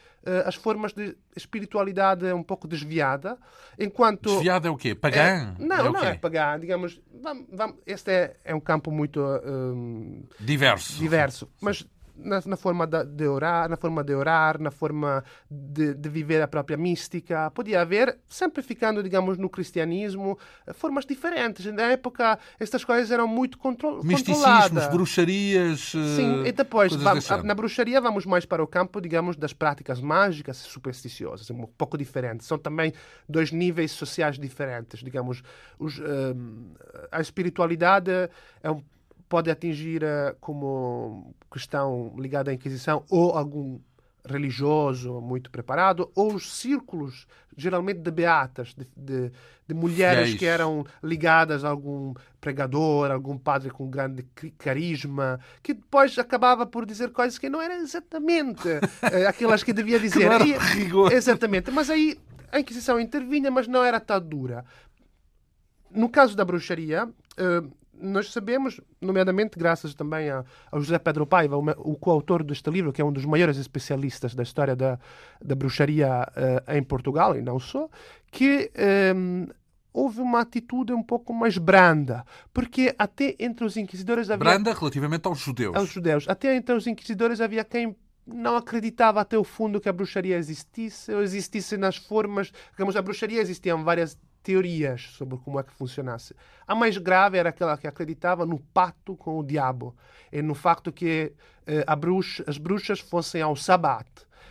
[0.45, 3.37] as formas de espiritualidade um pouco desviada,
[3.77, 4.29] enquanto...
[4.29, 4.95] Desviada é o quê?
[4.95, 5.19] Pagã?
[5.21, 7.01] É, não, é não é pagã, digamos...
[7.21, 9.21] Vamos, vamos, este é, é um campo muito...
[10.39, 10.99] diverso.
[10.99, 11.85] Diverso, mas
[12.17, 16.47] na, na, forma de orar, na forma de orar, na forma de, de, viver a
[16.47, 17.51] própria mística.
[17.51, 20.37] Podia haver, sempre ficando, digamos, no cristianismo,
[20.73, 21.65] formas diferentes.
[21.65, 24.87] Na época, estas coisas eram muito contro controladas.
[24.87, 25.91] bruxarias.
[25.91, 30.57] Sim, e depois, vamos, na bruxaria, vamos mais para o campo, digamos, das práticas mágicas
[30.57, 32.47] supersticiosas, um pouco diferentes.
[32.47, 32.93] São também
[33.27, 35.01] dois níveis sociais diferentes.
[35.01, 35.43] Digamos,
[35.77, 36.03] os, uh,
[37.11, 38.11] a espiritualidade
[38.63, 38.81] é um
[39.27, 43.79] pode atingir eh, como questão ligada à Inquisição ou algum
[44.27, 49.31] religioso muito preparado, ou os círculos, geralmente de beatas, de, de,
[49.67, 54.25] de mulheres que eram ligadas a algum pregador, algum padre com grande
[54.57, 58.67] carisma, que depois acabava por dizer coisas que não eram exatamente
[59.01, 60.29] eh, aquelas que devia dizer.
[60.41, 61.71] que exatamente.
[61.71, 62.17] Mas aí
[62.51, 64.65] a Inquisição intervinha, mas não era tão dura.
[65.91, 71.57] No caso da bruxaria, uh, nós sabemos, nomeadamente graças também a, ao José Pedro Paiva,
[71.57, 74.99] o, coautor deste livro, que é um dos maiores especialistas da história da,
[75.43, 77.89] da bruxaria uh, em Portugal, e não só,
[78.31, 79.47] que um, ehm,
[79.93, 84.51] houve uma atitude um pouco mais branda, porque até entre os inquisidores havia...
[84.51, 85.75] Branda relativamente aos judeus.
[85.75, 86.25] Aos judeus.
[86.27, 87.95] Até entre os inquisidores havia quem
[88.27, 92.51] não acreditava até o fundo que a bruxaria existisse, ou existisse nas formas...
[92.71, 96.35] Digamos, a bruxaria existiam várias teorias sobre como é que funcionasse.
[96.67, 99.95] A mais grave era aquela que acreditava no pacto com o diabo
[100.31, 101.33] e no facto que
[101.65, 104.07] eh, bruxa, as bruxas fossem ao sabat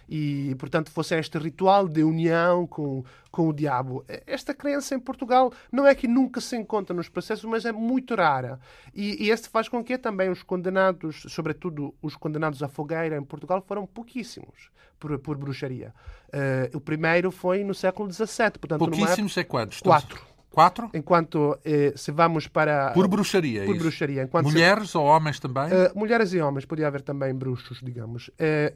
[0.08, 4.04] e, portanto, fosse este ritual de união com, com o diabo.
[4.26, 8.14] Esta crença em Portugal não é que nunca se encontra nos processos, mas é muito
[8.14, 8.58] rara.
[8.94, 13.24] E, e este faz com que também os condenados, sobretudo os condenados à fogueira em
[13.24, 15.94] Portugal, foram pouquíssimos por, por bruxaria.
[16.28, 18.26] Uh, o primeiro foi no século XVII.
[18.60, 19.80] Portanto, pouquíssimos é quantos?
[19.80, 20.34] Quatro.
[20.54, 20.88] Quatro?
[20.94, 22.92] Enquanto eh, se vamos para.
[22.92, 23.64] Por bruxaria.
[23.64, 23.82] Por isso.
[23.82, 24.22] bruxaria.
[24.22, 24.96] Enquanto mulheres se...
[24.96, 25.64] ou homens também?
[25.64, 28.28] Uh, mulheres e homens, podia haver também bruxos, digamos.
[28.28, 28.72] Uh,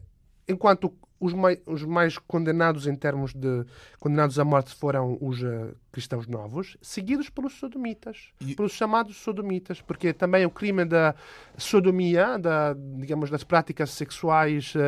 [0.49, 3.65] enquanto os mais, os mais, condenados em termos de
[3.99, 8.55] condenados à morte foram os uh, cristãos novos, seguidos pelos sodomitas, e...
[8.55, 11.15] pelos chamados sodomitas, porque também o crime da
[11.57, 14.79] sodomia, da, digamos, das práticas sexuais uh,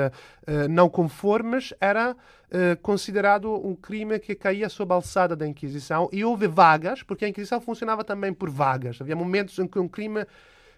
[0.46, 2.16] uh, não conformes, era
[2.82, 7.28] considerado um crime que caía sob a alçada da Inquisição e houve vagas, porque a
[7.28, 9.00] Inquisição funcionava também por vagas.
[9.00, 10.26] Havia momentos em que um crime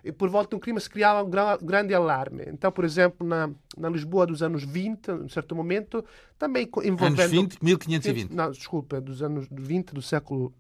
[0.05, 1.31] e por volta de um crime se criava um
[1.65, 2.45] grande alarme.
[2.49, 6.05] Então, por exemplo, na, na Lisboa dos anos 20, em certo momento,
[6.39, 7.21] também envolvendo...
[7.21, 8.31] Anos 20, 1520.
[8.33, 10.53] Não, desculpa, dos anos 20 do século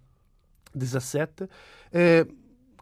[0.79, 1.49] XVII,
[1.93, 2.27] eh,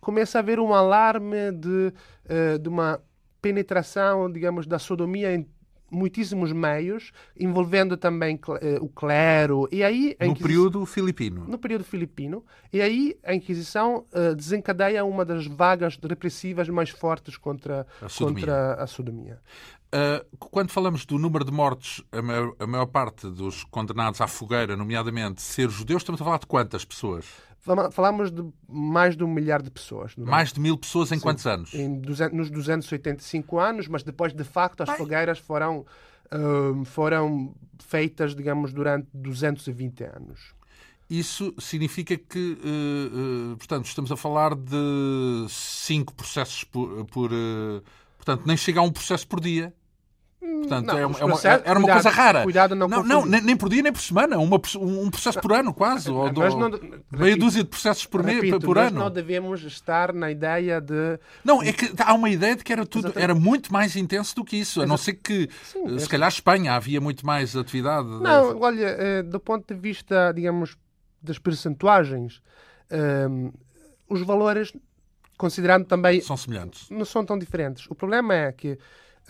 [0.01, 1.92] começa a haver um alarme de,
[2.27, 3.01] eh, de uma
[3.40, 5.46] penetração, digamos, da sodomia em
[5.90, 9.68] muitíssimos meios, envolvendo também uh, o clero.
[9.72, 11.44] E aí, no período filipino.
[11.46, 12.44] No período filipino.
[12.72, 18.40] E aí a Inquisição uh, desencadeia uma das vagas repressivas mais fortes contra a sodomia.
[18.40, 19.40] Contra a sodomia.
[19.92, 24.29] Uh, quando falamos do número de mortes, a maior, a maior parte dos condenados à
[24.29, 27.26] fogueira, nomeadamente ser judeus, estamos a falar de quantas pessoas?
[27.61, 30.14] Falamos de mais de um milhar de pessoas.
[30.16, 30.20] É?
[30.23, 31.75] Mais de mil pessoas em Sim, quantos anos?
[31.75, 31.88] Em,
[32.33, 35.85] nos 285 anos, mas depois, de facto, as fogueiras foram,
[36.33, 40.55] uh, foram feitas, digamos, durante 220 anos.
[41.09, 47.05] Isso significa que, uh, uh, portanto, estamos a falar de cinco processos por.
[47.07, 47.31] por
[48.16, 49.75] portanto, nem chega a um processo por dia.
[50.40, 52.42] Portanto, não, é uma, é era uma cuidado, coisa rara.
[52.44, 54.38] Cuidado não, não, não nem, nem, por dia nem por semana.
[54.38, 56.11] Uma, um processo por ano, quase.
[56.11, 59.00] ou do, não, meia dúzia de processos por, repito, por ano.
[59.00, 61.18] não devemos estar na ideia de.
[61.44, 64.42] Não, é que há uma ideia de que era tudo era muito mais intenso do
[64.42, 64.81] que isso.
[64.81, 68.09] A não ser que, Sim, se calhar, Espanha havia muito mais atividade.
[68.09, 70.74] Não, olha, eh, do ponto de vista, digamos,
[71.22, 72.40] das percentuagens,
[73.31, 73.53] um,
[74.09, 74.72] os valores,
[75.37, 76.22] considerando também.
[76.22, 76.88] São semelhantes.
[76.88, 77.87] Não são tão diferentes.
[77.90, 78.79] O problema é que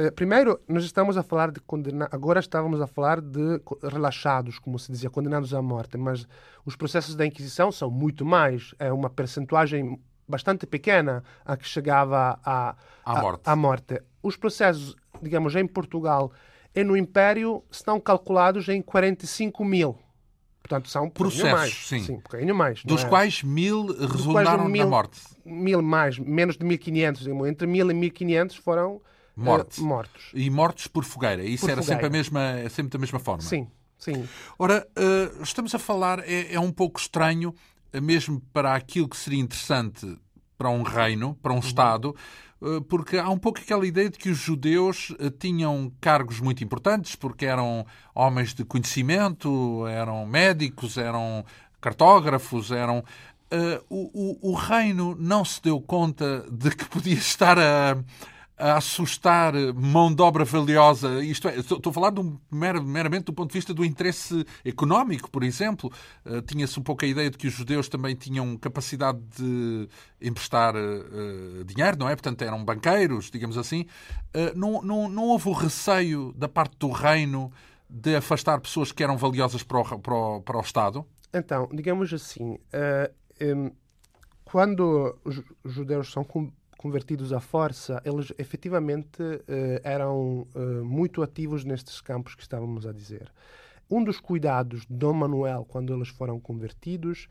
[0.00, 4.78] eh, primeiro, nós estamos a falar de condenados, agora estávamos a falar de relaxados, como
[4.78, 6.26] se dizia, condenados à morte, mas
[6.64, 12.40] os processos da Inquisição são muito mais, é uma percentuagem bastante pequena a que chegava
[12.42, 13.42] à, à, morte.
[13.44, 14.02] à morte.
[14.22, 16.32] Os processos, digamos, em Portugal
[16.74, 19.98] e no Império estão calculados em 45 mil.
[20.62, 21.74] Portanto, são um processos, mais.
[21.74, 22.00] sim.
[22.00, 22.82] sim um mais.
[22.84, 23.08] Dos é?
[23.08, 25.20] quais mil resultaram mil, na morte.
[25.44, 27.26] Mil mais, menos de 1500.
[27.26, 29.02] Entre mil e 1500 foram
[29.40, 29.80] morte.
[29.80, 30.30] Uh, mortos.
[30.34, 31.44] E mortos por fogueira.
[31.44, 32.02] Isso por era fogueira.
[32.02, 33.42] sempre a mesma, é sempre da mesma forma.
[33.42, 34.28] Sim, sim.
[34.58, 37.54] Ora, uh, estamos a falar, é, é, um pouco estranho,
[38.02, 40.18] mesmo para aquilo que seria interessante
[40.56, 41.60] para um reino, para um uhum.
[41.60, 42.14] Estado,
[42.90, 47.46] porque há um pouco aquela ideia de que os judeus tinham cargos muito importantes, porque
[47.46, 51.44] eram homens de conhecimento, eram médicos, eram
[51.80, 53.02] cartógrafos, eram.
[53.52, 57.96] Uh, o, o, o, reino não se deu conta de que podia estar a,
[58.60, 61.24] a assustar mão de obra valiosa.
[61.24, 62.12] Isto é, estou, a falar
[62.50, 65.90] meramente do ponto de vista do interesse económico, por exemplo.
[66.24, 69.88] Uh, Tinha-se um pouco a ideia de que os judeus também tinham capacidade de
[70.20, 72.14] emprestar uh, dinheiro, não é?
[72.14, 73.86] Portanto, eram banqueiros, digamos assim.
[74.54, 77.50] não, não, não houve o receio da parte do reino
[77.88, 81.04] de afastar pessoas que eram valiosas para o, para o, para o Estado?
[81.32, 83.70] Então, digamos assim, uh, um,
[84.44, 86.24] quando os judeus são
[86.80, 92.92] convertidos à força, eles efetivamente uh, eram uh, muito ativos nestes campos que estávamos a
[92.92, 93.30] dizer.
[93.90, 97.28] Um dos cuidados de Dom Manuel, quando eles foram convertidos,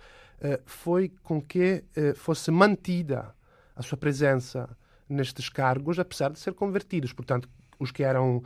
[0.66, 1.86] foi com que
[2.16, 3.34] fosse mantida
[3.76, 4.70] a sua presença
[5.08, 7.14] nestes cargos, apesar de ser convertidos.
[7.14, 7.48] Portanto,
[7.80, 8.44] os que eram uh,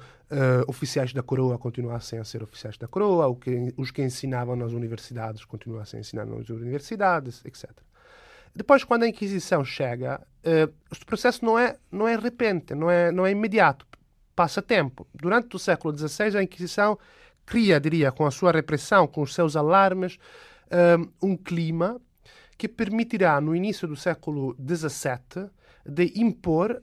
[0.68, 5.44] oficiais da coroa continuassem a ser oficiais da coroa, que, os que ensinavam nas universidades
[5.44, 7.72] continuassem a ensinar nas universidades, etc.
[8.56, 13.12] Depois, quando a Inquisição chega, uh, este processo não é, não é repente, não é,
[13.12, 13.86] não é imediato,
[14.36, 15.08] passa tempo.
[15.13, 16.98] Durante o século XVI, a Inquisição
[17.46, 20.18] cria, diria, com a sua repressão, com os seus alarmes,
[20.68, 22.00] uh, um clima
[22.58, 25.50] que permitirá, no início do século XVII,
[25.86, 26.82] de impor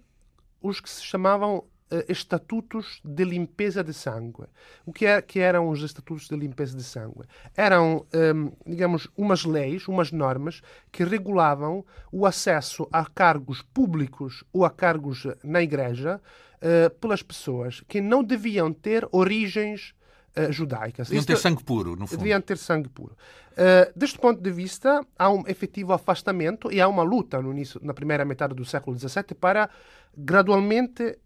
[0.61, 1.65] os que se chamavam
[2.09, 4.45] estatutos de limpeza de sangue.
[4.87, 7.23] O que, é, que eram os estatutos de limpeza de sangue?
[7.57, 14.65] Eram, ehm, digamos, umas leis, umas normas que regulavam o acesso a cargos públicos ou
[14.65, 16.21] a cargos na igreja
[16.61, 19.95] uh, pelas pessoas que não deviam ter origens
[20.31, 21.09] Uh, judaicas.
[21.09, 22.17] Deviam ter sangue puro, no fundo.
[22.17, 23.17] Deviam ter sangue puro.
[23.51, 27.81] Uh, deste ponto de vista, há um efetivo afastamento e há uma luta no início,
[27.83, 29.69] na primeira metade do século XVII para
[30.17, 31.19] gradualmente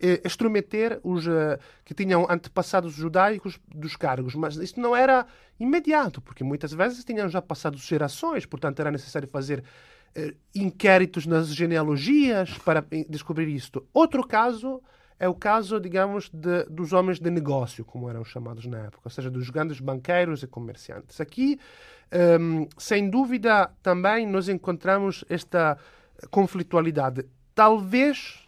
[0.00, 4.34] eh, extrometer os uh, que tinham antepassados judaicos dos cargos.
[4.36, 5.26] Mas isso não era
[5.58, 9.64] imediato, porque muitas vezes tinham já passado gerações, portanto era necessário fazer
[10.16, 13.84] uh, inquéritos nas genealogias para descobrir isto.
[13.92, 14.80] Outro caso
[15.18, 19.10] é o caso, digamos, de, dos homens de negócio, como eram chamados na época, ou
[19.10, 21.20] seja, dos grandes banqueiros e comerciantes.
[21.20, 21.58] Aqui,
[22.12, 25.76] ehm, sem dúvida, também nós encontramos esta
[26.30, 27.26] conflitualidade.
[27.52, 28.47] Talvez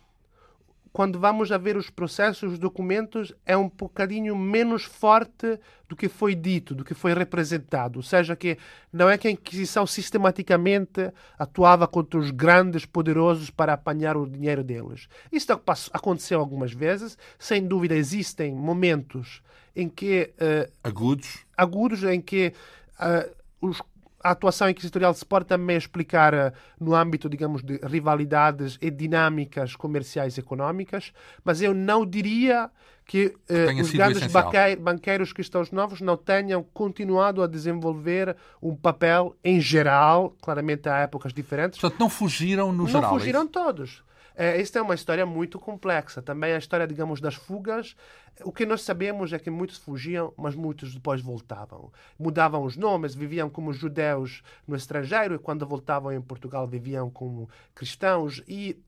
[0.92, 6.08] quando vamos a ver os processos, os documentos, é um bocadinho menos forte do que
[6.08, 7.98] foi dito, do que foi representado.
[7.98, 8.58] Ou seja, que
[8.92, 14.64] não é que a Inquisição sistematicamente atuava contra os grandes poderosos para apanhar o dinheiro
[14.64, 15.08] deles.
[15.30, 15.52] Isso
[15.92, 17.16] aconteceu algumas vezes.
[17.38, 19.42] Sem dúvida, existem momentos
[19.76, 20.32] em que...
[20.34, 21.44] Uh, agudos.
[21.56, 22.52] Agudos, em que...
[22.98, 23.82] Uh, os
[24.22, 29.74] a atuação inquisitorial se pode também explicar uh, no âmbito, digamos, de rivalidades e dinâmicas
[29.74, 31.12] comerciais e económicas,
[31.44, 32.70] mas eu não diria
[33.06, 34.32] que, uh, os grandes
[34.78, 41.32] banqueiros cristãos novos não tenham continuado a desenvolver um papel em geral, claramente há épocas
[41.32, 41.80] diferentes.
[41.80, 43.02] Portanto, não fugiram no não geral.
[43.02, 44.02] Não é fugiram todos.
[44.34, 46.22] É, esta é uma história muito complexa.
[46.22, 47.96] Também a história, digamos, das fugas.
[48.42, 51.92] O que nós sabemos é que muitos fugiam, mas muitos depois voltavam.
[52.18, 57.48] Mudavam os nomes, viviam como judeus no estrangeiro e quando voltavam em Portugal viviam como
[57.74, 58.80] cristãos e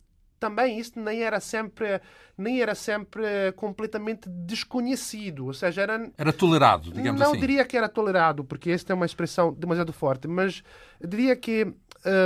[0.42, 2.00] também isso nem era sempre
[2.36, 7.38] nem era sempre completamente desconhecido, ou seja, era era tolerado, digamos não assim.
[7.38, 10.64] Não diria que era tolerado, porque esta é uma expressão demasiado forte, mas
[11.00, 11.72] diria que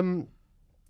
[0.03, 0.26] hum,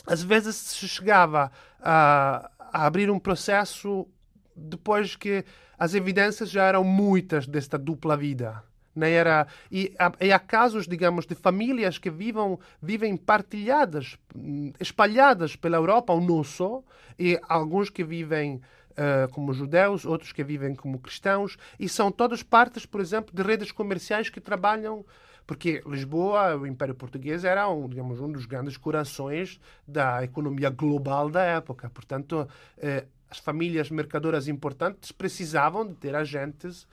[0.06, 1.50] às vezes se chegava
[1.80, 4.06] a, a abrir um processo
[4.54, 5.44] depois que
[5.78, 8.62] as evidências já eram muitas desta dupla vida.
[8.94, 14.16] Nem era, e, há, e há casos, digamos, de famílias que vivam, vivem partilhadas,
[14.80, 16.82] espalhadas pela Europa, ou não só,
[17.18, 18.54] e alguns que vivem
[18.92, 23.42] uh, como judeus, outros que vivem como cristãos, e são todas partes, por exemplo, de
[23.42, 25.04] redes comerciais que trabalham
[25.46, 31.30] porque Lisboa, o Império Português, era um, digamos, um dos grandes corações da economia global
[31.30, 31.88] da época.
[31.90, 36.86] Portanto, eh, as famílias mercadoras importantes precisavam de ter agentes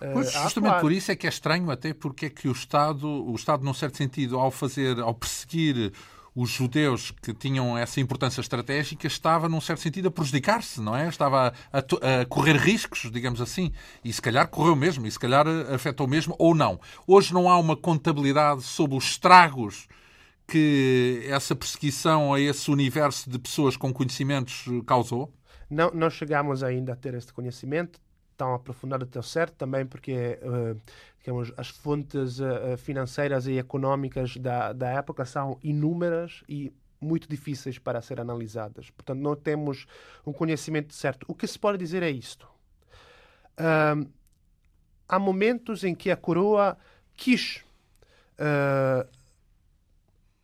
[0.00, 3.06] eh, Pois, justamente por isso é que é estranho até porque é que o Estado,
[3.06, 5.92] o Estado, num certo sentido, ao fazer, ao perseguir
[6.40, 11.08] os judeus que tinham essa importância estratégica estava, num certo sentido, a prejudicar-se, não é?
[11.08, 13.72] Estava a, a, correr riscos, digamos assim.
[14.04, 16.78] E se calhar correu mesmo, e se calhar afetou mesmo, ou não.
[17.08, 19.88] Hoje não há uma contabilidade sobre os estragos
[20.46, 25.34] que essa perseguição a esse universo de pessoas com conhecimentos causou?
[25.68, 28.00] Não, não chegamos ainda a ter este conhecimento
[28.38, 30.80] tão até certo, também porque uh,
[31.18, 37.78] digamos, as fontes uh, financeiras e económicas da, da época são inúmeras e muito difíceis
[37.78, 38.90] para ser analisadas.
[38.90, 39.86] Portanto, não temos
[40.26, 41.26] um conhecimento certo.
[41.28, 42.48] O que se pode dizer é isto.
[43.58, 44.08] Uh,
[45.08, 46.76] há momentos em que a coroa
[47.14, 47.64] quis
[48.38, 49.08] uh,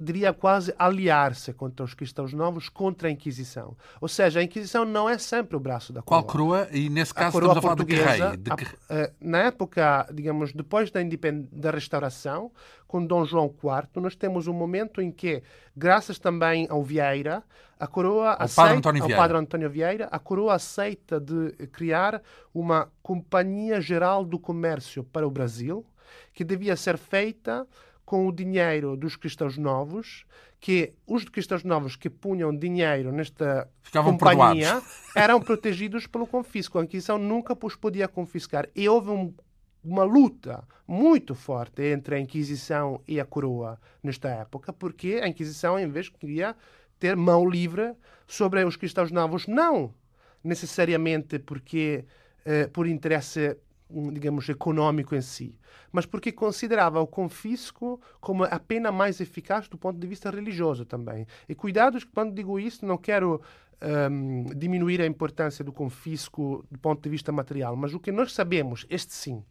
[0.04, 3.76] diria quase aliar-se contra os cristãos novos contra a Inquisição.
[4.00, 6.22] Ou seja, a Inquisição não é sempre o braço da coroa.
[6.22, 6.68] Qual coroa?
[6.70, 8.36] E nesse caso estamos a falar de que rei?
[8.36, 8.64] De que...
[8.88, 11.48] A, na época, digamos, depois da, independ...
[11.50, 12.52] da restauração,
[12.86, 15.42] com Dom João IV, nós temos um momento em que,
[15.76, 17.42] graças também ao Vieira,
[17.78, 19.14] a coroa ao aceita, Padre António Vieira.
[19.14, 22.22] ao Padre António Vieira, a coroa aceita de criar
[22.54, 25.84] uma Companhia Geral do Comércio para o Brasil,
[26.32, 27.66] que devia ser feita
[28.04, 30.24] com o dinheiro dos cristãos novos,
[30.60, 34.88] que os cristãos novos que punham dinheiro nesta Ficavam companhia perdoados.
[35.14, 36.78] eram protegidos pelo confisco.
[36.78, 38.68] A Inquisição nunca os podia confiscar.
[38.74, 39.32] E houve um,
[39.82, 45.78] uma luta muito forte entre a Inquisição e a coroa nesta época, porque a Inquisição,
[45.78, 46.54] em vez, queria
[46.98, 47.94] ter mão livre
[48.26, 49.46] sobre os cristãos novos.
[49.46, 49.94] Não
[50.44, 52.04] necessariamente porque
[52.44, 53.56] eh, por interesse
[54.12, 55.58] digamos, econômico em si,
[55.92, 60.84] mas porque considerava o confisco como a pena mais eficaz do ponto de vista religioso
[60.84, 61.26] também.
[61.48, 63.40] E cuidados, quando digo isso, não quero
[64.10, 68.32] um, diminuir a importância do confisco do ponto de vista material, mas o que nós
[68.32, 69.44] sabemos, este sim,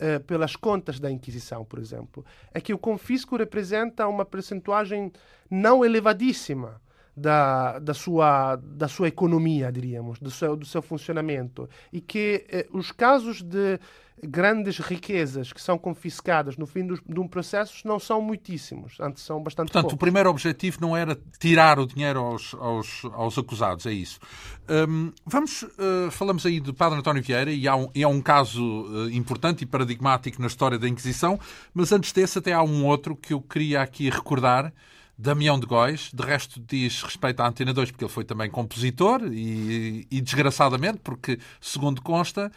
[0.00, 5.12] uh, pelas contas da Inquisição, por exemplo, é que o confisco representa uma percentuagem
[5.50, 6.80] não elevadíssima
[7.16, 11.68] da, da, sua, da sua economia, diríamos, do seu, do seu funcionamento.
[11.92, 13.78] E que eh, os casos de
[14.24, 19.24] grandes riquezas que são confiscadas no fim dos, de um processo não são muitíssimos, antes
[19.24, 19.96] são bastante Portanto, poucos.
[19.96, 24.20] o primeiro objetivo não era tirar o dinheiro aos, aos, aos acusados, é isso.
[24.68, 28.20] Um, vamos, uh, falamos aí de Padre António Vieira e há um, e há um
[28.20, 31.38] caso uh, importante e paradigmático na história da Inquisição,
[31.74, 34.72] mas antes desse até há um outro que eu queria aqui recordar,
[35.16, 39.22] Damião de Góis, de resto diz respeito à Antena 2, porque ele foi também compositor
[39.32, 42.50] e, e desgraçadamente, porque, segundo consta,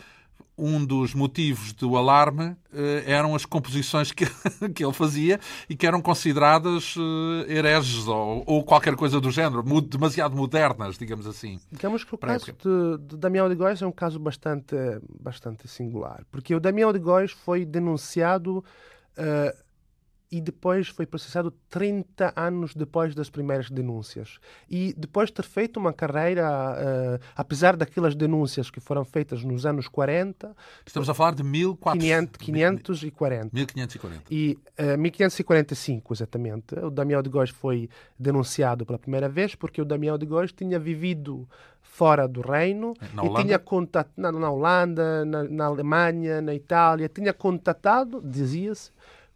[0.58, 4.26] um dos motivos do alarme eh, eram as composições que,
[4.74, 5.40] que ele fazia
[5.70, 11.28] e que eram consideradas eh, hereges ou, ou, qualquer coisa do género, demasiado modernas, digamos
[11.28, 11.60] assim.
[11.72, 14.76] Digamos que o caso de, de, Damião de Góis é um caso bastante,
[15.20, 18.60] bastante singular, porque o Damião de Góis foi denunciado
[19.18, 19.65] uh,
[20.36, 24.38] e depois foi processado 30 anos depois das primeiras denúncias.
[24.70, 29.66] E depois de ter feito uma carreira, uh, apesar daquelas denúncias que foram feitas nos
[29.66, 30.54] anos 40.
[30.86, 32.36] Estamos a falar de 1400...
[32.46, 33.50] 540.
[33.54, 34.24] 1540.
[34.30, 36.76] E uh, 1545, exatamente.
[36.80, 40.78] O Damião de Góis foi denunciado pela primeira vez porque o Damião de Góis tinha
[40.78, 41.48] vivido
[41.82, 44.10] fora do reino e tinha contat...
[44.18, 48.92] na, na Holanda, na, na Alemanha, na Itália, tinha contatado, dizia-se,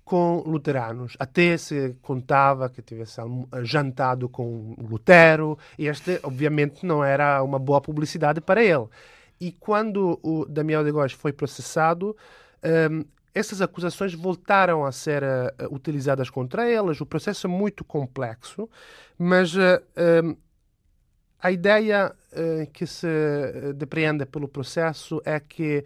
[0.10, 1.16] com luteranos.
[1.20, 3.22] Até se contava que tivesse
[3.62, 8.88] jantado com Lutero, este, obviamente, não era uma boa publicidade para ele.
[9.40, 12.18] E quando o Damião de Góes foi processado,
[12.92, 13.06] um,
[13.36, 17.00] essas acusações voltaram a ser uh, utilizadas contra elas.
[17.00, 18.68] O processo é muito complexo,
[19.16, 19.80] mas uh,
[20.26, 20.36] um,
[21.40, 23.08] a ideia uh, que se
[23.76, 25.86] depreende pelo processo é que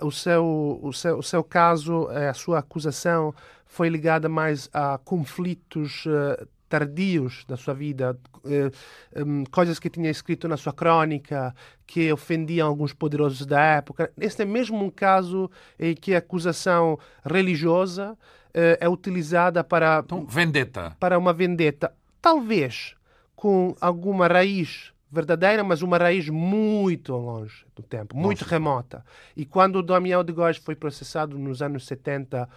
[0.00, 3.34] o, seu, o, seu, o seu caso, a sua acusação,
[3.66, 10.10] foi ligada mais a conflitos uh, tardios da sua vida, uh, um, coisas que tinha
[10.10, 11.54] escrito na sua crônica
[11.86, 14.10] que ofendiam alguns poderosos da época.
[14.18, 18.16] Este é mesmo um caso em que a acusação religiosa
[18.56, 20.96] é utilizada para então, vendetta.
[21.00, 22.94] para uma vendetta, talvez
[23.34, 28.50] com alguma raiz verdadeira, mas uma raiz muito longe do tempo, muito Nossa.
[28.50, 29.04] remota.
[29.36, 32.48] E quando o Damião de Góes foi processado nos anos 70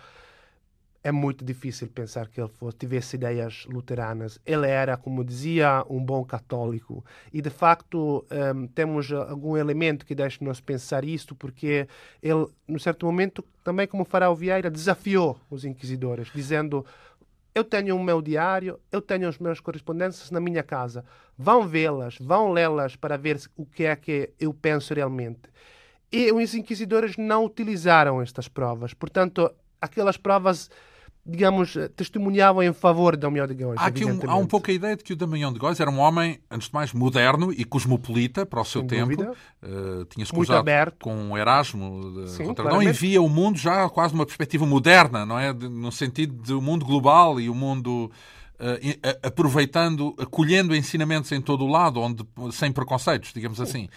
[1.08, 4.40] é muito difícil pensar que ele fosse, tivesse ideias luteranas.
[4.46, 7.02] Ele era, como dizia, um bom católico.
[7.32, 11.88] E, de facto, um, temos algum elemento que deixa-nos pensar isto, porque
[12.22, 16.86] ele, no certo momento, também como Faraó Vieira, desafiou os inquisidores, dizendo
[17.58, 21.04] eu tenho o meu diário, eu tenho as minhas correspondências na minha casa.
[21.36, 25.50] Vão vê-las, vão lê-las para ver o que é que eu penso realmente.
[26.12, 28.94] E os inquisidores não utilizaram estas provas.
[28.94, 29.52] Portanto,
[29.82, 30.70] aquelas provas
[31.28, 33.78] digamos, testemunhavam em favor de Damião de Góis.
[33.78, 36.00] Há, um, há um pouco a ideia de que o Damião de Góis era um
[36.00, 39.22] homem, antes de mais, moderno e cosmopolita para o seu Sem tempo.
[39.62, 41.04] Uh, Tinha-se cruzado aberto.
[41.04, 45.38] com Erasmo de Sim, Roterdão e via o mundo já quase uma perspectiva moderna, não
[45.38, 45.52] é?
[45.52, 48.10] De, no sentido do mundo global e o mundo
[49.22, 53.88] aproveitando, acolhendo ensinamentos em todo o lado, onde, sem preconceitos, digamos assim.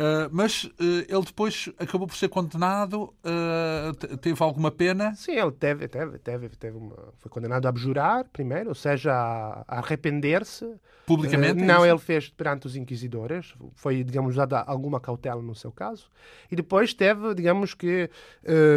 [0.00, 0.70] Uh, mas uh,
[1.06, 5.14] ele depois acabou por ser condenado, uh, teve alguma pena?
[5.14, 9.62] Sim, ele teve, teve, teve, teve uma, foi condenado a abjurar primeiro, ou seja, a,
[9.68, 10.74] a arrepender-se.
[11.04, 11.62] Publicamente?
[11.62, 16.08] É não, ele fez perante os inquisidores, foi, digamos, dada alguma cautela no seu caso.
[16.50, 18.08] E depois teve, digamos que,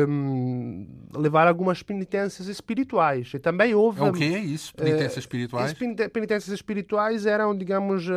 [0.09, 3.31] um, levar algumas penitências espirituais.
[3.35, 4.01] E também houve...
[4.01, 4.73] É o que é isso?
[4.73, 5.73] Penitências espirituais?
[6.11, 8.07] Penitências espirituais eram, digamos,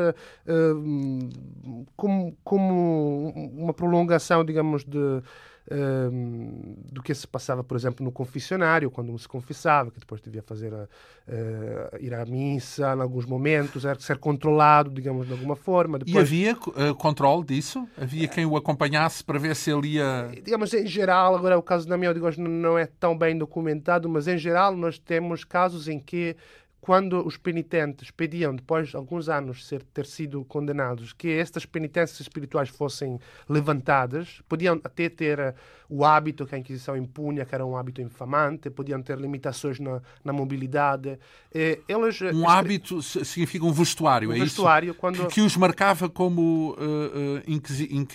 [1.95, 5.23] como, como uma prolongação, digamos, de,
[5.71, 10.43] um, do que se passava, por exemplo, no confessionário, quando se confessava, que depois devia
[10.43, 15.57] fazer a, uh, ir à missa em alguns momentos, era ser controlado, digamos, de alguma
[15.57, 15.99] forma.
[15.99, 16.15] Depois...
[16.15, 17.87] E havia uh, controle disso?
[18.01, 20.31] Havia quem o acompanhasse para ver se ele ia...
[20.43, 24.29] Digamos, em geral, agora o caso da minha, digo, não é tão bem documentado, mas
[24.29, 26.37] em geral nós temos casos em que
[26.81, 32.21] quando os penitentes pediam, depois de alguns anos ser, ter sido condenados, que estas penitências
[32.21, 33.19] espirituais fossem
[33.49, 35.55] levantadas, podiam até ter uh,
[35.89, 40.01] o hábito que a Inquisição impunha, que era um hábito infamante, podiam ter limitações na,
[40.25, 41.19] na mobilidade.
[41.53, 42.47] Eh, eles, um estre...
[42.47, 44.99] hábito significa um vestuário, um é vestuário, isso?
[44.99, 45.27] Quando...
[45.27, 47.43] Que, que, os marcava como uh, uh,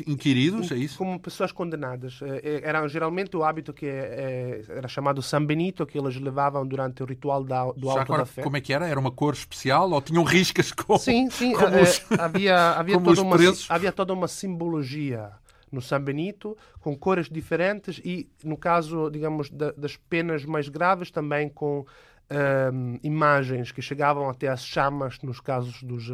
[0.08, 0.98] inquiridos, é isso?
[0.98, 2.20] Como pessoas condenadas.
[2.44, 7.44] Era geralmente o hábito que era chamado San Benito, que eles levavam durante o ritual
[7.44, 8.42] da, do Já alto da fé.
[8.52, 8.86] Como é que era?
[8.86, 11.54] Era uma cor especial ou tinham riscas como Sim, sim.
[11.54, 13.38] Como é, os, havia, havia, toda uma,
[13.70, 15.32] havia toda uma simbologia
[15.72, 21.10] no San Benito, com cores diferentes e, no caso, digamos, da, das penas mais graves,
[21.10, 21.86] também com
[22.32, 26.10] um, imagens que chegavam até as chamas nos casos dos,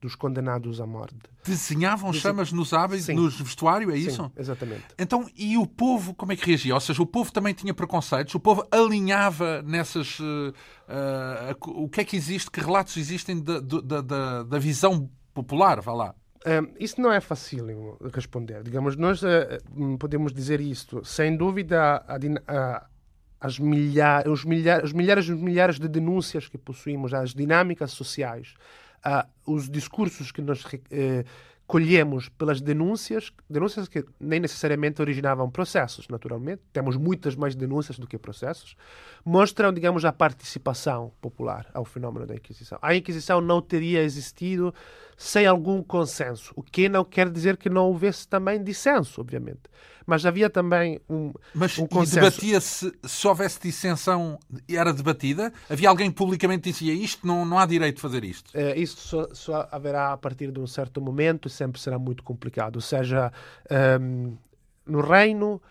[0.00, 1.16] dos condenados à morte.
[1.44, 2.22] Desenhavam Desen...
[2.22, 4.24] chamas nos hábitos, nos vestuário, é isso?
[4.24, 4.84] Sim, exatamente.
[4.98, 6.74] Então, e o povo, como é que reagia?
[6.74, 8.34] Ou seja, o povo também tinha preconceitos?
[8.34, 10.20] O povo alinhava nessas...
[10.20, 10.52] Uh,
[10.88, 12.50] uh, o que é que existe?
[12.50, 15.80] Que relatos existem da, da, da, da visão popular?
[15.80, 16.14] Vá lá.
[16.44, 18.62] Um, isso não é fácil responder.
[18.64, 21.04] Digamos, nós uh, podemos dizer isto.
[21.04, 22.18] Sem dúvida, a,
[22.48, 22.86] a,
[23.42, 28.54] as, milha, os, milha, os milhares e milhares de denúncias que possuímos, as dinâmicas sociais,
[29.04, 30.78] uh, os discursos que nós uh,
[31.66, 38.06] colhemos pelas denúncias, denúncias que nem necessariamente originavam processos, naturalmente, temos muitas mais denúncias do
[38.06, 38.76] que processos,
[39.24, 42.78] mostram, digamos, a participação popular ao fenómeno da Inquisição.
[42.80, 44.72] A Inquisição não teria existido
[45.22, 49.60] sem algum consenso, o que não quer dizer que não houvesse também dissenso, obviamente.
[50.04, 52.20] Mas havia também um, Mas, um consenso.
[52.20, 54.36] Mas debatia-se, se houvesse dissensão,
[54.68, 55.52] era debatida?
[55.70, 58.50] Havia alguém que publicamente dizia isto, não, não há direito de fazer isto?
[58.52, 62.24] É, isto só, só, haverá a partir de um certo momento e sempre será muito
[62.24, 62.74] complicado.
[62.74, 63.32] Ou seja,
[64.00, 64.36] um,
[64.84, 65.62] no reino,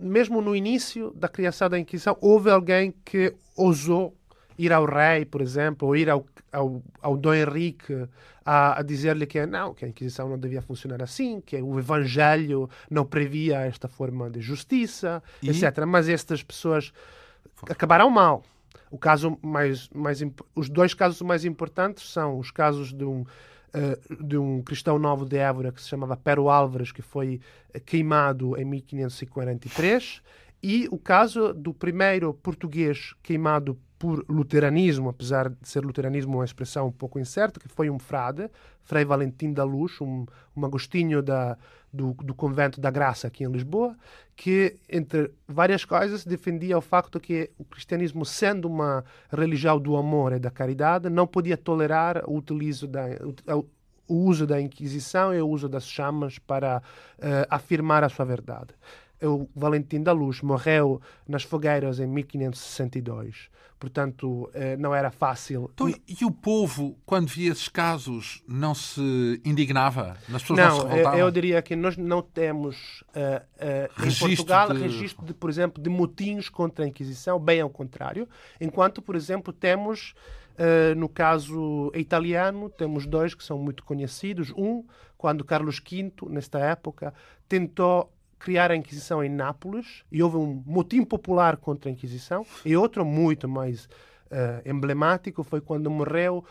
[0.00, 4.16] mesmo no início da criação da Inquisição, houve alguém que ousou
[4.58, 8.08] ir ao rei, por exemplo, ou ir ao, ao, ao Dom Henrique
[8.44, 12.70] a, a dizer-lhe que não, que a Inquisição não devia funcionar assim, que o Evangelho
[12.90, 15.50] não previa esta forma de justiça, e?
[15.50, 15.84] etc.
[15.86, 16.92] Mas estas pessoas
[17.68, 18.42] acabaram mal.
[18.90, 20.20] O caso mais, mais,
[20.54, 25.26] os dois casos mais importantes são os casos de um, uh, de um cristão novo
[25.26, 27.40] de Évora que se chamava Pero Álvares, que foi
[27.84, 30.22] queimado em 1543,
[30.68, 36.88] e o caso do primeiro português queimado por luteranismo, apesar de ser luteranismo uma expressão
[36.88, 38.50] um pouco incerta, que foi um frade,
[38.82, 41.56] Frei Valentim da Luz, um, um agostinho da,
[41.92, 43.96] do, do convento da Graça aqui em Lisboa,
[44.34, 50.32] que, entre várias coisas, defendia o facto que o cristianismo, sendo uma religião do amor
[50.32, 53.04] e da caridade, não podia tolerar o, utilizo da,
[53.54, 53.64] o,
[54.08, 56.78] uso da Inquisição e o uso das chamas para
[57.18, 58.74] uh, afirmar a sua verdade
[59.22, 63.50] o Valentim da Luz morreu nas fogueiras em 1562.
[63.78, 65.70] Portanto, eh, não era fácil.
[65.74, 70.16] Então, e o povo, quando via esses casos, não se indignava?
[70.30, 71.20] Nas pessoas não, não se revoltavam?
[71.20, 73.44] Eu diria que nós não temos uh,
[74.02, 74.80] uh, em Portugal de...
[74.80, 78.26] registro, de, por exemplo, de motins contra a Inquisição, bem ao contrário.
[78.58, 80.14] Enquanto, por exemplo, temos,
[80.54, 84.54] uh, no caso italiano, temos dois que são muito conhecidos.
[84.56, 84.84] Um,
[85.18, 87.12] quando Carlos V, nesta época,
[87.46, 88.10] tentou
[88.46, 92.46] criar a Inquisição em Nápoles e houve um motim popular contra a Inquisição.
[92.64, 93.86] E outro muito mais
[94.26, 96.44] uh, emblemático foi quando morreu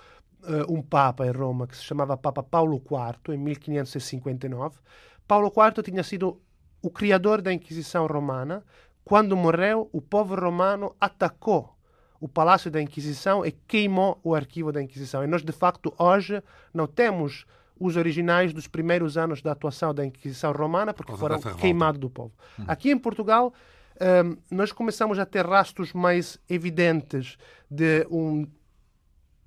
[0.43, 4.77] uh, um Papa em Roma que se chamava Papa Paulo IV, em 1559.
[5.25, 6.37] Paulo IV tinha sido
[6.81, 8.61] o criador da Inquisição Romana.
[9.05, 11.77] Quando morreu, o povo romano atacou
[12.19, 15.23] o Palácio da Inquisição e queimou o arquivo da Inquisição.
[15.23, 16.43] E nós, de facto, hoje
[16.73, 17.45] não temos
[17.79, 22.33] os originais dos primeiros anos da atuação da Inquisição Romana, porque foram queimados do povo.
[22.59, 22.63] Hum.
[22.67, 23.53] Aqui em Portugal,
[23.95, 27.37] um, nós começamos a ter rastros mais evidentes
[27.69, 28.47] de um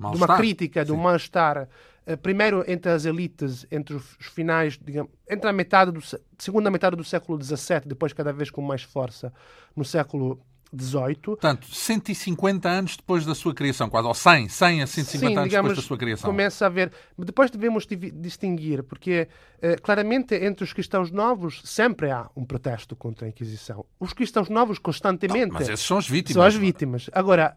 [0.00, 1.68] de uma crítica, de um mal-estar,
[2.06, 6.00] uh, primeiro entre as elites, entre os finais, digamos, entre a metade do,
[6.38, 9.32] segunda metade do século XVII, depois cada vez com mais força
[9.74, 10.40] no século
[10.72, 11.20] 18.
[11.20, 15.48] Portanto, 150 anos depois da sua criação, quase, ou 100, 100 a 150 Sim, anos
[15.48, 16.30] digamos, depois da sua criação.
[16.30, 16.92] Começa a haver.
[17.18, 19.28] Depois devemos distinguir, porque
[19.60, 23.84] eh, claramente entre os cristãos novos sempre há um protesto contra a Inquisição.
[23.98, 25.52] Os cristãos novos constantemente.
[25.52, 26.34] Não, mas esses são as vítimas.
[26.34, 27.10] São as vítimas.
[27.12, 27.56] Agora,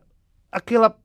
[0.51, 0.95] aquela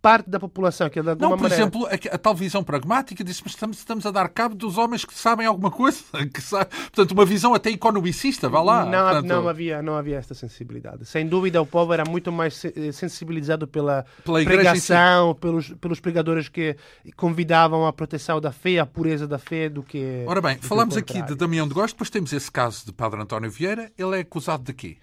[0.00, 1.62] parte da população que é de alguma Não, por maneira...
[1.62, 5.04] exemplo, a, a tal visão pragmática disse mas estamos, estamos a dar cabo dos homens
[5.04, 5.98] que sabem alguma coisa.
[6.32, 6.66] Que sabe...
[6.66, 8.84] Portanto, uma visão até economicista, vá lá.
[8.84, 9.26] Não, Portanto...
[9.26, 11.06] não, havia, não havia esta sensibilidade.
[11.06, 15.40] Sem dúvida, o povo era muito mais sensibilizado pela, pela pregação, si.
[15.40, 16.76] pelos, pelos pregadores que
[17.16, 20.24] convidavam a proteção da fé, a pureza da fé, do que...
[20.26, 23.50] Ora bem, falamos aqui de Damião de Gosto, depois temos esse caso de Padre António
[23.50, 23.90] Vieira.
[23.96, 24.98] Ele é acusado de quê?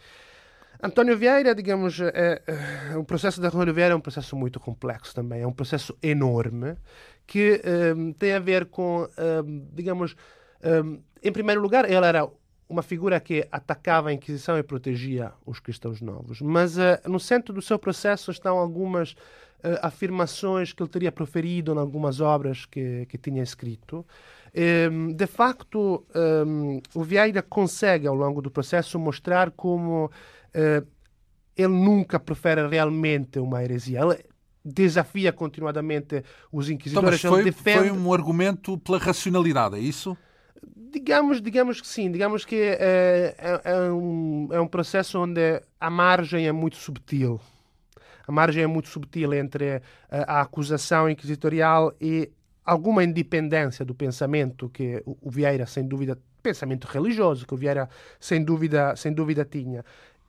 [0.82, 5.13] António Vieira, digamos, é, é, o processo de António Vieira é um processo muito complexo
[5.13, 6.76] também, é um processo enorme
[7.26, 7.61] que
[7.95, 10.15] um, tem a ver com, um, digamos,
[10.63, 12.28] um, em primeiro lugar, ele era
[12.67, 17.53] uma figura que atacava a Inquisição e protegia os cristãos novos, mas uh, no centro
[17.53, 23.05] do seu processo estão algumas uh, afirmações que ele teria proferido em algumas obras que,
[23.07, 24.05] que tinha escrito.
[24.55, 26.05] Um, de facto,
[26.47, 30.09] um, o Vieira consegue, ao longo do processo, mostrar como
[31.55, 34.01] ele nunca prefere realmente uma heresia.
[34.01, 34.25] Ele
[34.65, 37.19] desafia continuadamente os inquisidores.
[37.19, 37.89] Então, mas foi, defende...
[37.89, 40.17] foi um argumento pela racionalidade, é isso?
[40.75, 45.89] Digamos, digamos que sim, digamos que é, é, é, um, é um processo onde a
[45.89, 47.39] margem é muito subtil.
[48.27, 52.31] A margem é muito subtil entre a, a acusação inquisitorial e
[52.63, 57.87] alguma independência do pensamento que o, o Vieira, sem dúvida, pensamento religioso que o Vieira,
[58.19, 59.85] sem dúvida, sem dúvida tinha.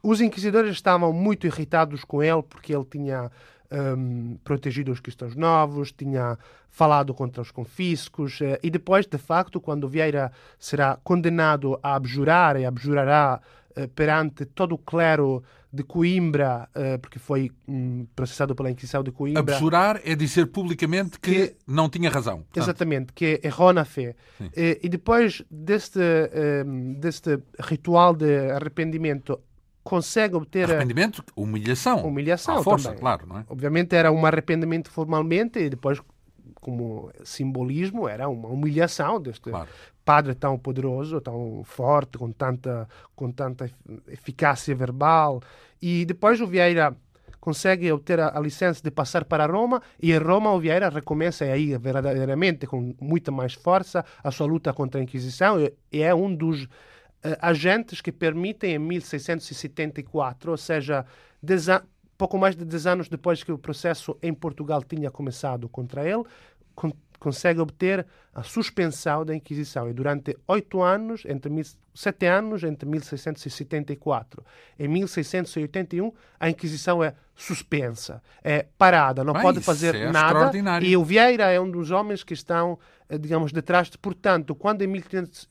[0.06, 3.28] Os inquisidores estavam muito irritados com ele porque ele tinha
[3.72, 6.38] um, protegido os cristãos novos, tinha
[6.70, 10.30] falado contra os confiscos eh, e depois, de facto, quando Vieira
[10.60, 13.40] será condenado a abjurar e abjurará
[13.74, 15.42] eh, perante todo o clero
[15.72, 19.56] de Coimbra, eh, porque foi um, processado pela Inquisição de Coimbra.
[19.56, 22.42] Abjurar é dizer publicamente que, que não tinha razão.
[22.42, 22.62] Portanto.
[22.62, 24.14] Exatamente, que errou na fé.
[24.56, 25.98] E, e, depois deste,
[26.64, 29.40] um, deste ritual de arrependimento
[29.86, 30.64] consegue obter...
[30.64, 32.04] Arrependimento, humilhação.
[32.04, 33.00] Humilhação à força, também.
[33.00, 33.44] claro, não é?
[33.48, 36.02] Obviamente era um arrependimento formalmente e depois
[36.60, 39.68] como simbolismo era uma humilhação deste claro.
[40.04, 43.70] padre tão poderoso, tão forte, com tanta, com tanta
[44.08, 45.40] eficácia verbal.
[45.80, 46.92] E depois o Vieira
[47.38, 51.44] consegue obter a, a, licença de passar para Roma e em Roma o Vieira recomeça
[51.44, 56.12] aí verdadeiramente com muita mais força a sua luta contra a Inquisição e, e é
[56.12, 56.66] um dos
[57.40, 61.04] agentes que permitem em 1674, ou seja,
[62.16, 66.24] pouco mais de 10 anos depois que o processo em Portugal tinha começado contra ele,
[66.74, 69.88] con consegue obter a suspensão da Inquisição.
[69.88, 71.64] E durante oito anos, entre mil,
[71.94, 74.44] sete anos, entre 1674
[74.78, 80.50] e 1681, a Inquisição é suspensa, é parada, não pode fazer é nada.
[80.86, 83.98] E o Vieira é um dos homens que estão, eh, digamos, detrás de.
[83.98, 84.86] Portanto, quando em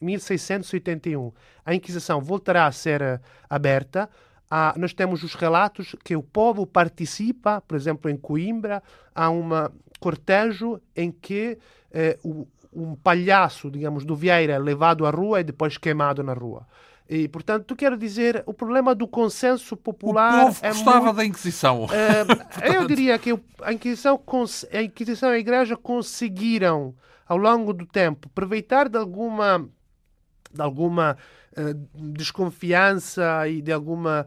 [0.01, 1.31] 1681
[1.65, 4.09] a Inquisição voltará a ser eh, aberta,
[4.49, 8.81] ah, nós temos os relatos que o povo participa, por exemplo, em Coimbra,
[9.13, 9.49] há um
[9.99, 11.57] cortejo em que
[11.91, 16.33] eh, o, um palhaço, digamos, do Vieira é levado à rua e depois queimado na
[16.33, 16.67] rua.
[17.07, 20.43] E, portanto, quero dizer, o problema do consenso popular.
[20.43, 21.87] O povo é gostava muito, da Inquisição.
[21.91, 24.19] Eh, eu diria que a Inquisição,
[24.73, 26.95] a Inquisição e a Igreja conseguiram,
[27.27, 29.67] ao longo do tempo, aproveitar de alguma,
[30.51, 31.17] de alguma
[31.57, 34.25] uh, desconfiança e de alguma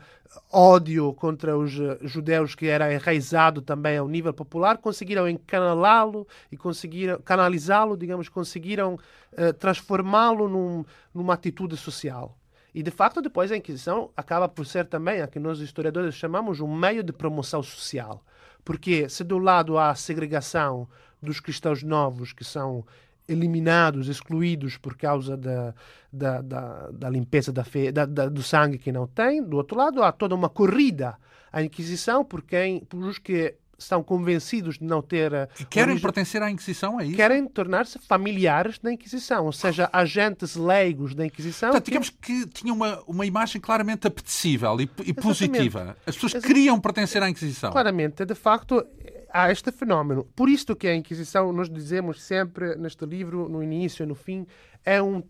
[0.53, 6.57] ódio contra os eh, judeus que era enraizado também ao nível popular, conseguiram encanalá-lo e
[6.57, 10.85] conseguiram canalizá-lo, digamos, conseguiram uh, transformá-lo num,
[11.15, 12.37] numa atitude social.
[12.75, 16.61] E de facto depois a Inquisição acaba por ser também a que nós historiadores chamamos
[16.61, 18.23] um meio de promoção social,
[18.65, 20.89] porque se do lado há segregação
[21.23, 22.85] dos cristãos novos que são
[23.29, 25.75] eliminados, excluídos por causa da,
[26.11, 29.43] da, da, da limpeza da fé, da, da, do sangue que não tem.
[29.43, 31.17] Do outro lado, há toda uma corrida
[31.53, 35.31] à Inquisição por quem, por os que estão convencidos de não ter.
[35.55, 37.17] Que querem origem, pertencer à Inquisição, é isso?
[37.17, 41.71] Querem tornar-se familiares da Inquisição, ou seja, agentes leigos da Inquisição.
[41.71, 45.97] Portanto, digamos que tinha uma, uma imagem claramente apetecível e, e positiva.
[46.05, 46.55] As pessoas Exatamente.
[46.55, 47.71] queriam pertencer à Inquisição.
[47.71, 48.85] Claramente, de facto,
[49.33, 50.25] há este fenómeno.
[50.35, 54.47] Por isto que a Inquisição, nós dizemos sempre neste livro, no início e no fim,
[54.85, 55.23] é um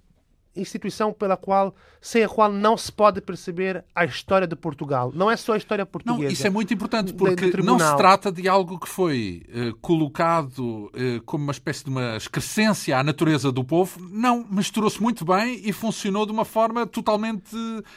[0.60, 5.12] instituição pela qual, sem a qual não se pode perceber a história de Portugal.
[5.14, 6.24] Não é só a história portuguesa.
[6.24, 10.58] Não, isso é muito importante porque não se trata de algo que foi uh, colocado
[10.86, 14.00] uh, como uma espécie de uma excrescência à natureza do povo.
[14.10, 17.56] Não, misturou-se muito bem e funcionou de uma forma totalmente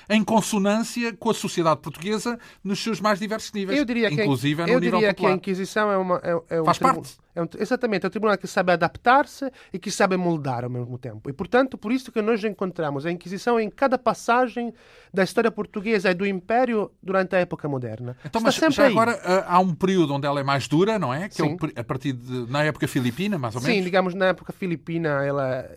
[0.09, 4.69] em consonância com a sociedade portuguesa nos seus mais diversos níveis, eu diria inclusive que,
[4.69, 5.29] no eu nível diria popular.
[5.29, 7.17] que a Inquisição é, uma, é, é um Faz parte.
[7.35, 10.97] É um, exatamente, é um tribunal que sabe adaptar-se e que sabe moldar ao mesmo
[10.97, 11.29] tempo.
[11.29, 14.73] E, portanto, por isso que nós encontramos a Inquisição em cada passagem
[15.13, 18.15] da história portuguesa e do Império durante a época moderna.
[18.25, 18.91] Então, Está mas já aí.
[18.91, 21.29] agora ah, há um período onde ela é mais dura, não é?
[21.29, 21.57] Que é Sim.
[21.57, 23.75] per- a partir de, na época filipina, mais ou menos?
[23.77, 25.69] Sim, digamos, na época filipina ela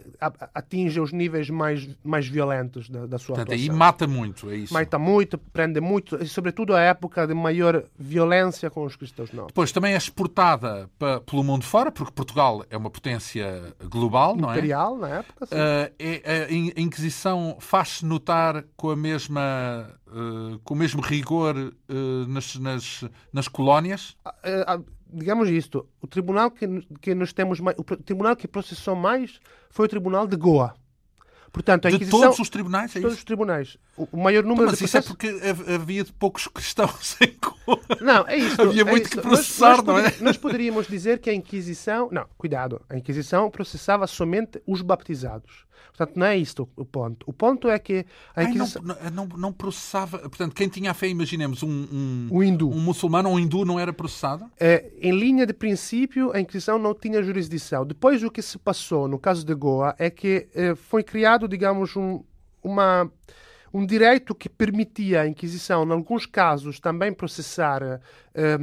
[0.54, 3.76] atinge os níveis mais, mais violentos da, da sua Portanto, aí atuação.
[3.78, 4.72] mata muito, é isso.
[4.74, 9.48] Mata muito, prende muito, e sobretudo a época de maior violência com os cristãos novos.
[9.48, 14.50] Depois também é exportada pa- pelo mundo fora, porque Portugal é uma potência global, não
[14.50, 14.52] é?
[14.54, 15.54] Imperial, na época, sim.
[15.54, 19.40] Ah, é- a In- a Inquisição faz-se notar com a mesma
[20.08, 21.94] ah, com o mesmo rigor ah,
[22.28, 24.16] nas, nas, nas colónias.
[24.42, 24.80] Eh, ah,
[25.12, 26.66] digamos isto, o tribunal que,
[27.00, 29.38] que nós temos mais, o tribunal que processou mais
[29.70, 30.74] foi o tribunal de Goa.
[31.54, 33.20] Portanto, a De Inquisição, todos os tribunais, é todos isso?
[33.20, 33.78] os tribunais.
[33.96, 35.16] O, maior número Mas de isso é processos...
[35.40, 37.80] porque hav- havia poucos cristãos em Goa.
[38.00, 38.60] Não, é isso.
[38.60, 39.10] Havia é muito isso.
[39.10, 40.12] que Nós- processar, nós, não é?
[40.20, 42.08] Nós poderíamos dizer que a Inquisição...
[42.10, 42.82] Não, cuidado.
[42.90, 45.64] A Inquisição processava somente os baptizados.
[45.96, 47.24] Portanto, não é isto o ponto.
[47.24, 48.82] O ponto é que a Ai, não, Inquisição...
[49.12, 50.18] não, não, processava.
[50.18, 52.68] Portanto, quem tinha a fé, imaginemos, um, um, O hindu.
[52.68, 54.50] um muçulmano ou um hindu não era processado?
[54.58, 57.86] Eh, em linha de princípio, a Inquisição não tinha jurisdição.
[57.86, 61.94] Depois, o que se passou no caso de Goa é que eh, foi criado, digamos,
[61.94, 62.24] um,
[62.60, 63.08] uma,
[63.72, 68.00] um direito que permitia à Inquisição, em alguns casos, também processar
[68.34, 68.58] eh,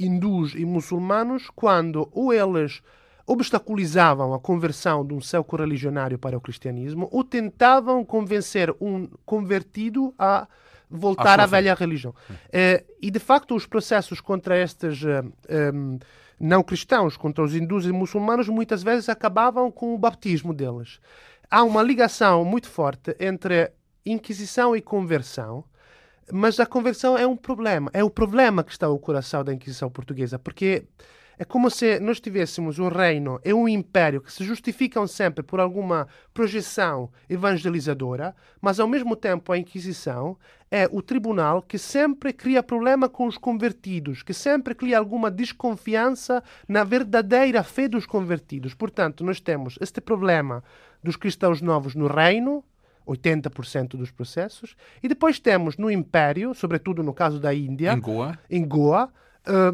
[0.00, 2.80] hindus e muçulmanos quando ou eles
[3.26, 10.14] obstaculizavam a conversão de um seu correligionário para o cristianismo ou tentavam convencer um convertido
[10.18, 10.46] a
[10.90, 12.14] voltar À velha religião.
[12.52, 15.98] Eh, e, de facto, os processos contra estes eh, em,
[16.38, 21.00] não cristãos, contra os hindus e muçulmanos, muitas vezes acabavam com o baptismo deles.
[21.50, 23.72] Há uma ligação muito forte entre
[24.06, 25.64] Inquisição e conversão,
[26.32, 27.90] mas a conversão é um problema.
[27.92, 30.84] É o problema que está ao coração da Inquisição portuguesa, porque
[31.36, 35.58] é como se nós tivéssemos um reino e um império que se justificam sempre por
[35.58, 40.38] alguma projeção evangelizadora, mas ao mesmo tempo a Inquisição
[40.70, 46.42] é o tribunal que sempre cria problema com os convertidos, que sempre cria alguma desconfiança
[46.68, 48.74] na verdadeira fé dos convertidos.
[48.74, 50.62] Portanto, nós temos este problema
[51.02, 52.64] dos cristãos novos no reino,
[53.06, 58.38] 80% dos processos, e depois temos no império, sobretudo no caso da Índia, Em Goa.
[58.50, 59.12] em Goa,
[59.46, 59.72] ah,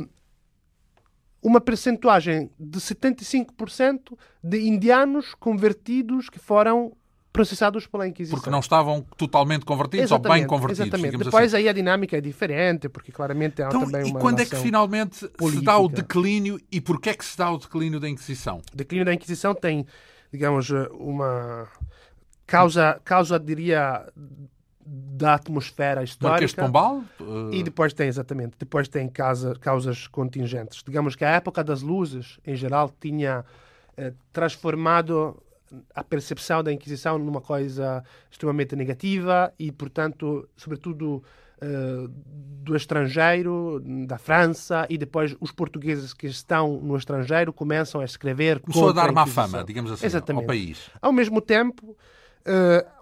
[1.43, 6.93] uma percentuagem de 75% de indianos convertidos que foram
[7.33, 8.37] processados pela Inquisição.
[8.39, 10.81] Porque não estavam totalmente convertidos ou bem Exatamente, convertidos.
[10.89, 11.11] Exatamente.
[11.13, 11.63] digamos Depois assim.
[11.63, 14.57] aí a dinâmica é diferente, porque claramente há Então, também e uma quando é que
[14.57, 15.65] finalmente se política.
[15.67, 18.61] dá o declínio e porquê é que se dá o declínio da Inquisição?
[18.73, 19.87] O declínio da Inquisição tem,
[20.33, 21.69] digamos, uma
[22.51, 24.07] causa, causa diria,
[24.85, 26.33] da atmosfera histórica.
[26.33, 27.05] Marquês de Pombal?
[27.21, 30.83] Eh, E depois tem, exatamente, depois tem causa, causas contingentes.
[30.85, 33.45] Digamos que a época das luzes, em geral, tinha
[33.97, 35.41] eh, transformado
[35.95, 41.23] a percepção da Inquisição numa coisa extremamente negativa e, portanto, sobretudo
[41.61, 42.09] eh,
[42.63, 48.59] do estrangeiro, da França, e depois os portugueses que estão no estrangeiro começam a escrever
[48.59, 50.43] Começou a dar má fama, digamos assim, Exatamente.
[50.43, 50.91] ao país.
[51.01, 52.20] Ao mesmo tempo, eh,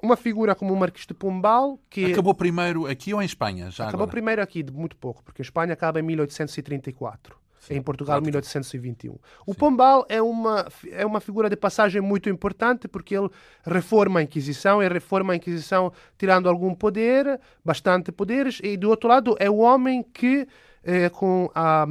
[0.02, 3.70] uma figura como o Marquês de Pombal, que Acabou primeiro aqui ou em Espanha?
[3.70, 4.10] Já Acabou agora?
[4.10, 7.36] primeiro aqui, de muito pouco, porque em Espanha acaba em 1834.
[7.70, 8.24] em Portugal, claro.
[8.24, 9.18] 1821.
[9.46, 13.28] O Pombal é uma, é uma figura de passagem muito importante porque ele
[13.62, 19.08] reforma a Inquisição e reforma a Inquisição tirando algum poder, bastante poderes, e do outro
[19.08, 20.48] lado é o homem que,
[20.82, 21.86] eh, com a,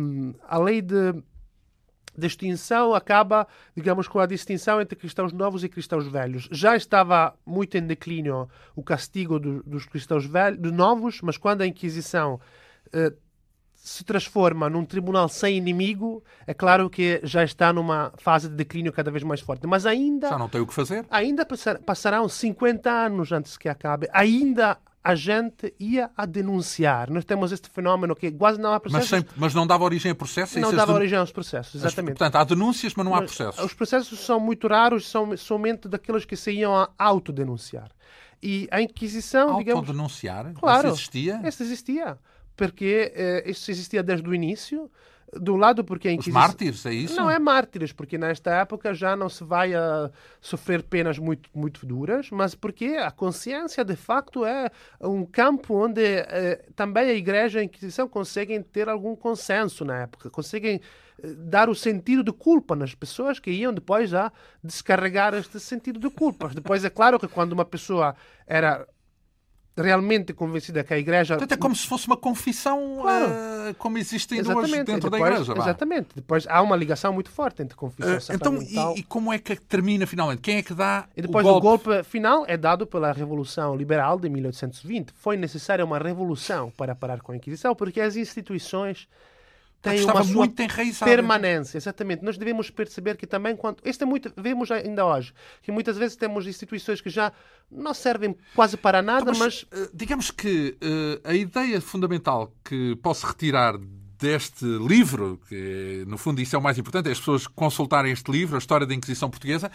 [0.48, 1.14] a lei de
[2.18, 6.50] de extinção acaba, digamos, com a distinção entre cristãos novos e cristãos velhos.
[6.52, 11.62] Já estava muito em declínio o castigo do- dos cristãos velhos, dos novos, mas quando
[11.62, 12.40] a Inquisição
[12.92, 13.14] eh,
[13.76, 18.92] se transforma num tribunal sem inimigo, é claro que já está numa fase de declínio
[18.92, 19.66] cada vez mais forte.
[19.68, 21.06] Mas ainda Já não tem o que fazer?
[21.10, 24.10] ainda passar- passarão 50 anos antes que acabe.
[24.12, 24.78] Ainda
[25.10, 27.10] a gente ia a denunciar.
[27.10, 29.10] Nós temos este fenómeno que quase não há Mas, processos.
[29.10, 30.56] sem- mas não dava origem a processos?
[30.58, 32.18] não Isso é dava de- origem aos processos, As- exatamente.
[32.18, 33.64] Portanto, há denúncias, mas não há Mas processos.
[33.64, 37.90] Os processos são muito raros, são somente daqueles que se iam a autodenunciar.
[38.44, 39.80] E a Inquisição, digamos...
[39.88, 40.54] Autodenunciar?
[40.54, 40.90] Claro.
[40.90, 41.42] Isso existia?
[41.48, 42.18] Isso existia.
[42.56, 44.92] Porque eh, isso existia desde o início.
[45.34, 46.40] De um lado, porque a Inquisição...
[46.40, 47.16] Os mártires, é isso?
[47.16, 50.10] Não é mártires, porque nesta época já não se vai a
[50.40, 54.72] sofrer penas muito, muito duras, mas porque a consciência, de facto, é
[55.02, 60.04] um campo onde eh, também a Igreja e a Inquisição conseguem ter algum consenso na
[60.04, 60.80] época, conseguem
[61.22, 64.32] eh, dar o sentido de culpa nas pessoas que iam depois a
[64.64, 66.50] descarregar este sentido de culpa.
[66.54, 68.16] Depois, é claro que quando uma pessoa
[68.46, 68.88] era
[69.78, 71.36] realmente convencida que a Igreja.
[71.36, 73.26] Portanto, é como se fosse uma confissão claro.
[73.28, 74.72] uh, como existem exatamente.
[74.74, 75.54] hoje dentro depois, da Igreja.
[75.58, 76.08] Exatamente.
[76.16, 79.56] Depois há uma ligação muito forte entre confissão uh, Então, e, e, como é que
[79.56, 80.42] termina finalmente?
[80.42, 81.90] Quem é que dá e depois o golpe?
[81.90, 85.14] o golpe final é dado pela Revolução Liberal de 1820.
[85.16, 89.08] Foi necessária uma revolução para parar com a Inquisição, porque as instituições
[89.82, 90.64] tem uma sua muito
[91.04, 91.78] permanência.
[91.78, 92.24] Exatamente.
[92.24, 93.78] Nós devemos perceber que também, quando.
[93.86, 94.32] Isto é muito.
[94.36, 97.32] Vemos ainda hoje, que muitas vezes temos instituições que já
[97.72, 99.82] não servem quase para nada, então, mas, mas.
[99.82, 103.78] Eh, digamos que uh, a ideia fundamental que posso retirar
[104.20, 108.32] deste livro, que no fundo isso é o mais importante, é as pessoas consultarem este
[108.32, 109.72] livro, A História da Inquisição Portuguesa,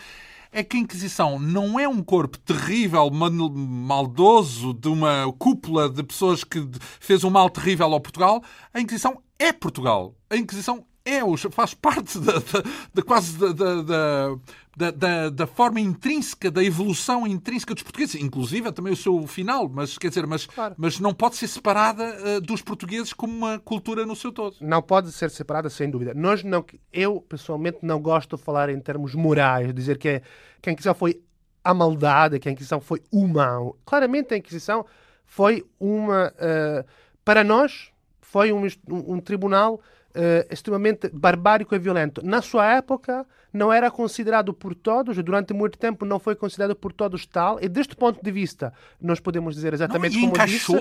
[0.52, 6.44] é que a Inquisição não é um corpo terrível, maldoso, de uma cúpula de pessoas
[6.44, 6.68] que
[7.00, 8.42] fez um mal terrível ao Portugal.
[8.72, 10.14] A Inquisição é Portugal.
[10.28, 12.62] A Inquisição é, faz parte da, da,
[12.94, 18.92] da quase da, da, da, da, forma intrínseca, da evolução intrínseca dos portugueses, inclusive também
[18.92, 20.74] o seu final, mas quer dizer, mas, claro.
[20.78, 24.56] mas não pode ser separada uh, dos portugueses como uma cultura no seu todo.
[24.60, 26.14] Não pode ser separada, sem dúvida.
[26.14, 30.22] Nós não, eu, pessoalmente, não gosto de falar em termos morais, dizer que,
[30.60, 31.20] que a Inquisição foi
[31.64, 33.76] a maldade, que a Inquisição foi o mal.
[33.84, 34.86] Claramente a Inquisição
[35.26, 36.28] foi uma...
[36.28, 36.84] Uh,
[37.24, 37.90] para nós,
[38.20, 39.80] foi um, um, um tribunal
[40.16, 42.24] uh, extremamente barbárico e violento.
[42.24, 46.92] Na sua época, não era considerado por todos, durante muito tempo não foi considerado por
[46.92, 50.72] todos tal, e deste ponto de vista, nós podemos dizer exatamente não, como disse,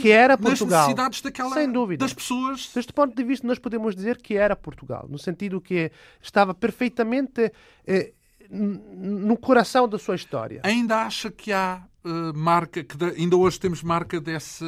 [0.00, 0.88] que era Portugal.
[0.88, 2.04] Necessidades daquela, Sem dúvida.
[2.04, 2.70] das pessoas.
[2.74, 7.52] Deste ponto de vista, nós podemos dizer que era Portugal, no sentido que estava perfeitamente
[7.86, 8.12] eh,
[8.50, 10.60] no coração da sua história.
[10.64, 14.64] Ainda acha que há uh, marca, que ainda hoje temos marca desse,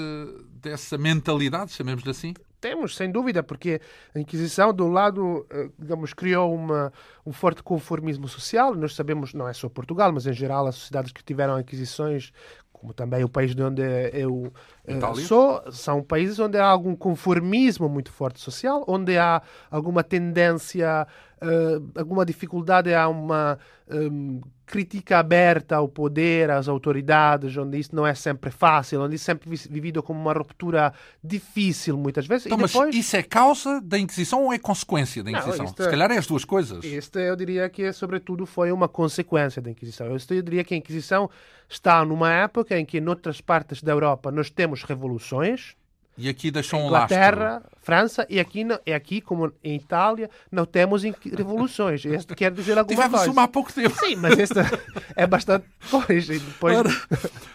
[0.61, 2.35] dessa mentalidade, chamemos-lhe assim?
[2.63, 3.81] Temos, sem dúvida, porque
[4.15, 6.93] a Inquisição, de um lado, eh, digamos, criou uma,
[7.27, 8.73] um forte conformismo social.
[8.77, 12.33] Nós sabemos, não é só Portugal, mas em geral, as sociedades que tiveram Inquisições,
[12.73, 13.83] como também o país de onde
[14.13, 14.53] eu
[14.87, 15.25] Itália.
[15.25, 21.07] sou, são países onde há algum conformismo muito forte social, onde há alguma tendência,
[21.41, 23.59] uh, alguma dificuldade a uma
[23.89, 24.41] um,
[24.73, 29.35] crítica aberta ao poder, às autoridades, onde isso não é sempre fácil, onde isso é
[29.35, 32.47] sempre vivido como uma ruptura difícil muitas vezes.
[32.47, 32.87] Então, depois...
[32.87, 35.67] Mas isso é causa da Inquisição ou é consequência da Inquisição?
[35.67, 36.83] Não, Se calhar é as duas coisas.
[36.85, 40.07] Este eu diria que, sobretudo, foi uma consequência da Inquisição.
[40.07, 41.29] Eu diria que a Inquisição
[41.69, 45.77] está numa época em que, em outras partes da Europa, nós temos revoluções,
[46.17, 47.71] e aqui deixou um Inglaterra, lastro.
[47.81, 52.05] França, e aqui, e aqui, como em Itália, não temos revoluções.
[52.05, 53.33] Isto quer dizer alguma Tivemos coisa.
[53.33, 53.97] uma há pouco tempo.
[53.99, 54.61] Sim, mas esta
[55.17, 56.35] é bastante coisa.
[56.35, 56.77] Depois...
[56.77, 56.91] Ora,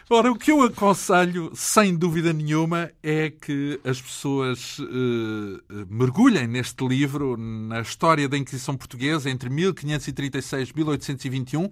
[0.10, 6.86] ora, o que eu aconselho, sem dúvida nenhuma, é que as pessoas uh, mergulhem neste
[6.86, 11.70] livro, na história da Inquisição Portuguesa, entre 1536 e 1821,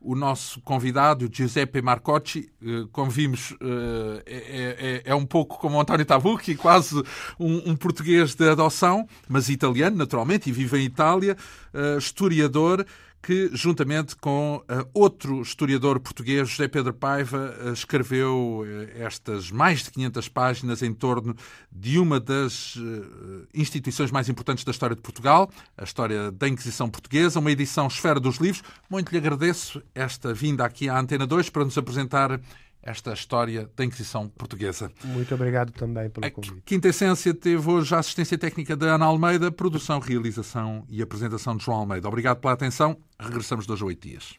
[0.00, 5.78] o nosso convidado, Giuseppe Marcocci, eh, como vimos, eh, é, é, é, um pouco como
[5.78, 6.96] António Tabucchi, quase
[7.38, 11.36] um, um, português de adoção, mas italiano, naturalmente, e vive em Itália,
[11.74, 12.84] eh, historiador
[13.22, 19.82] que, juntamente com uh, outro historiador português, José Pedro Paiva, uh, escreveu uh, estas mais
[19.82, 21.36] de 500 páginas em torno
[21.70, 22.76] de uma das
[23.54, 28.18] instituições mais importantes da história de Portugal, a história da Inquisição Portuguesa, uma edição Esfera
[28.18, 28.62] dos Livros.
[28.88, 32.40] Muito lhe agradeço esta vinda aqui à Antena 2 para nos apresentar
[32.82, 34.90] esta história da Inquisição Portuguesa.
[35.04, 36.58] Muito obrigado também pelo convite.
[36.58, 41.56] A Quinta Essência teve hoje a assistência técnica da Ana Almeida, produção, realização e apresentação
[41.56, 42.08] de João Almeida.
[42.08, 42.96] Obrigado pela atenção.
[43.18, 44.34] Regressamos dois a oito dias.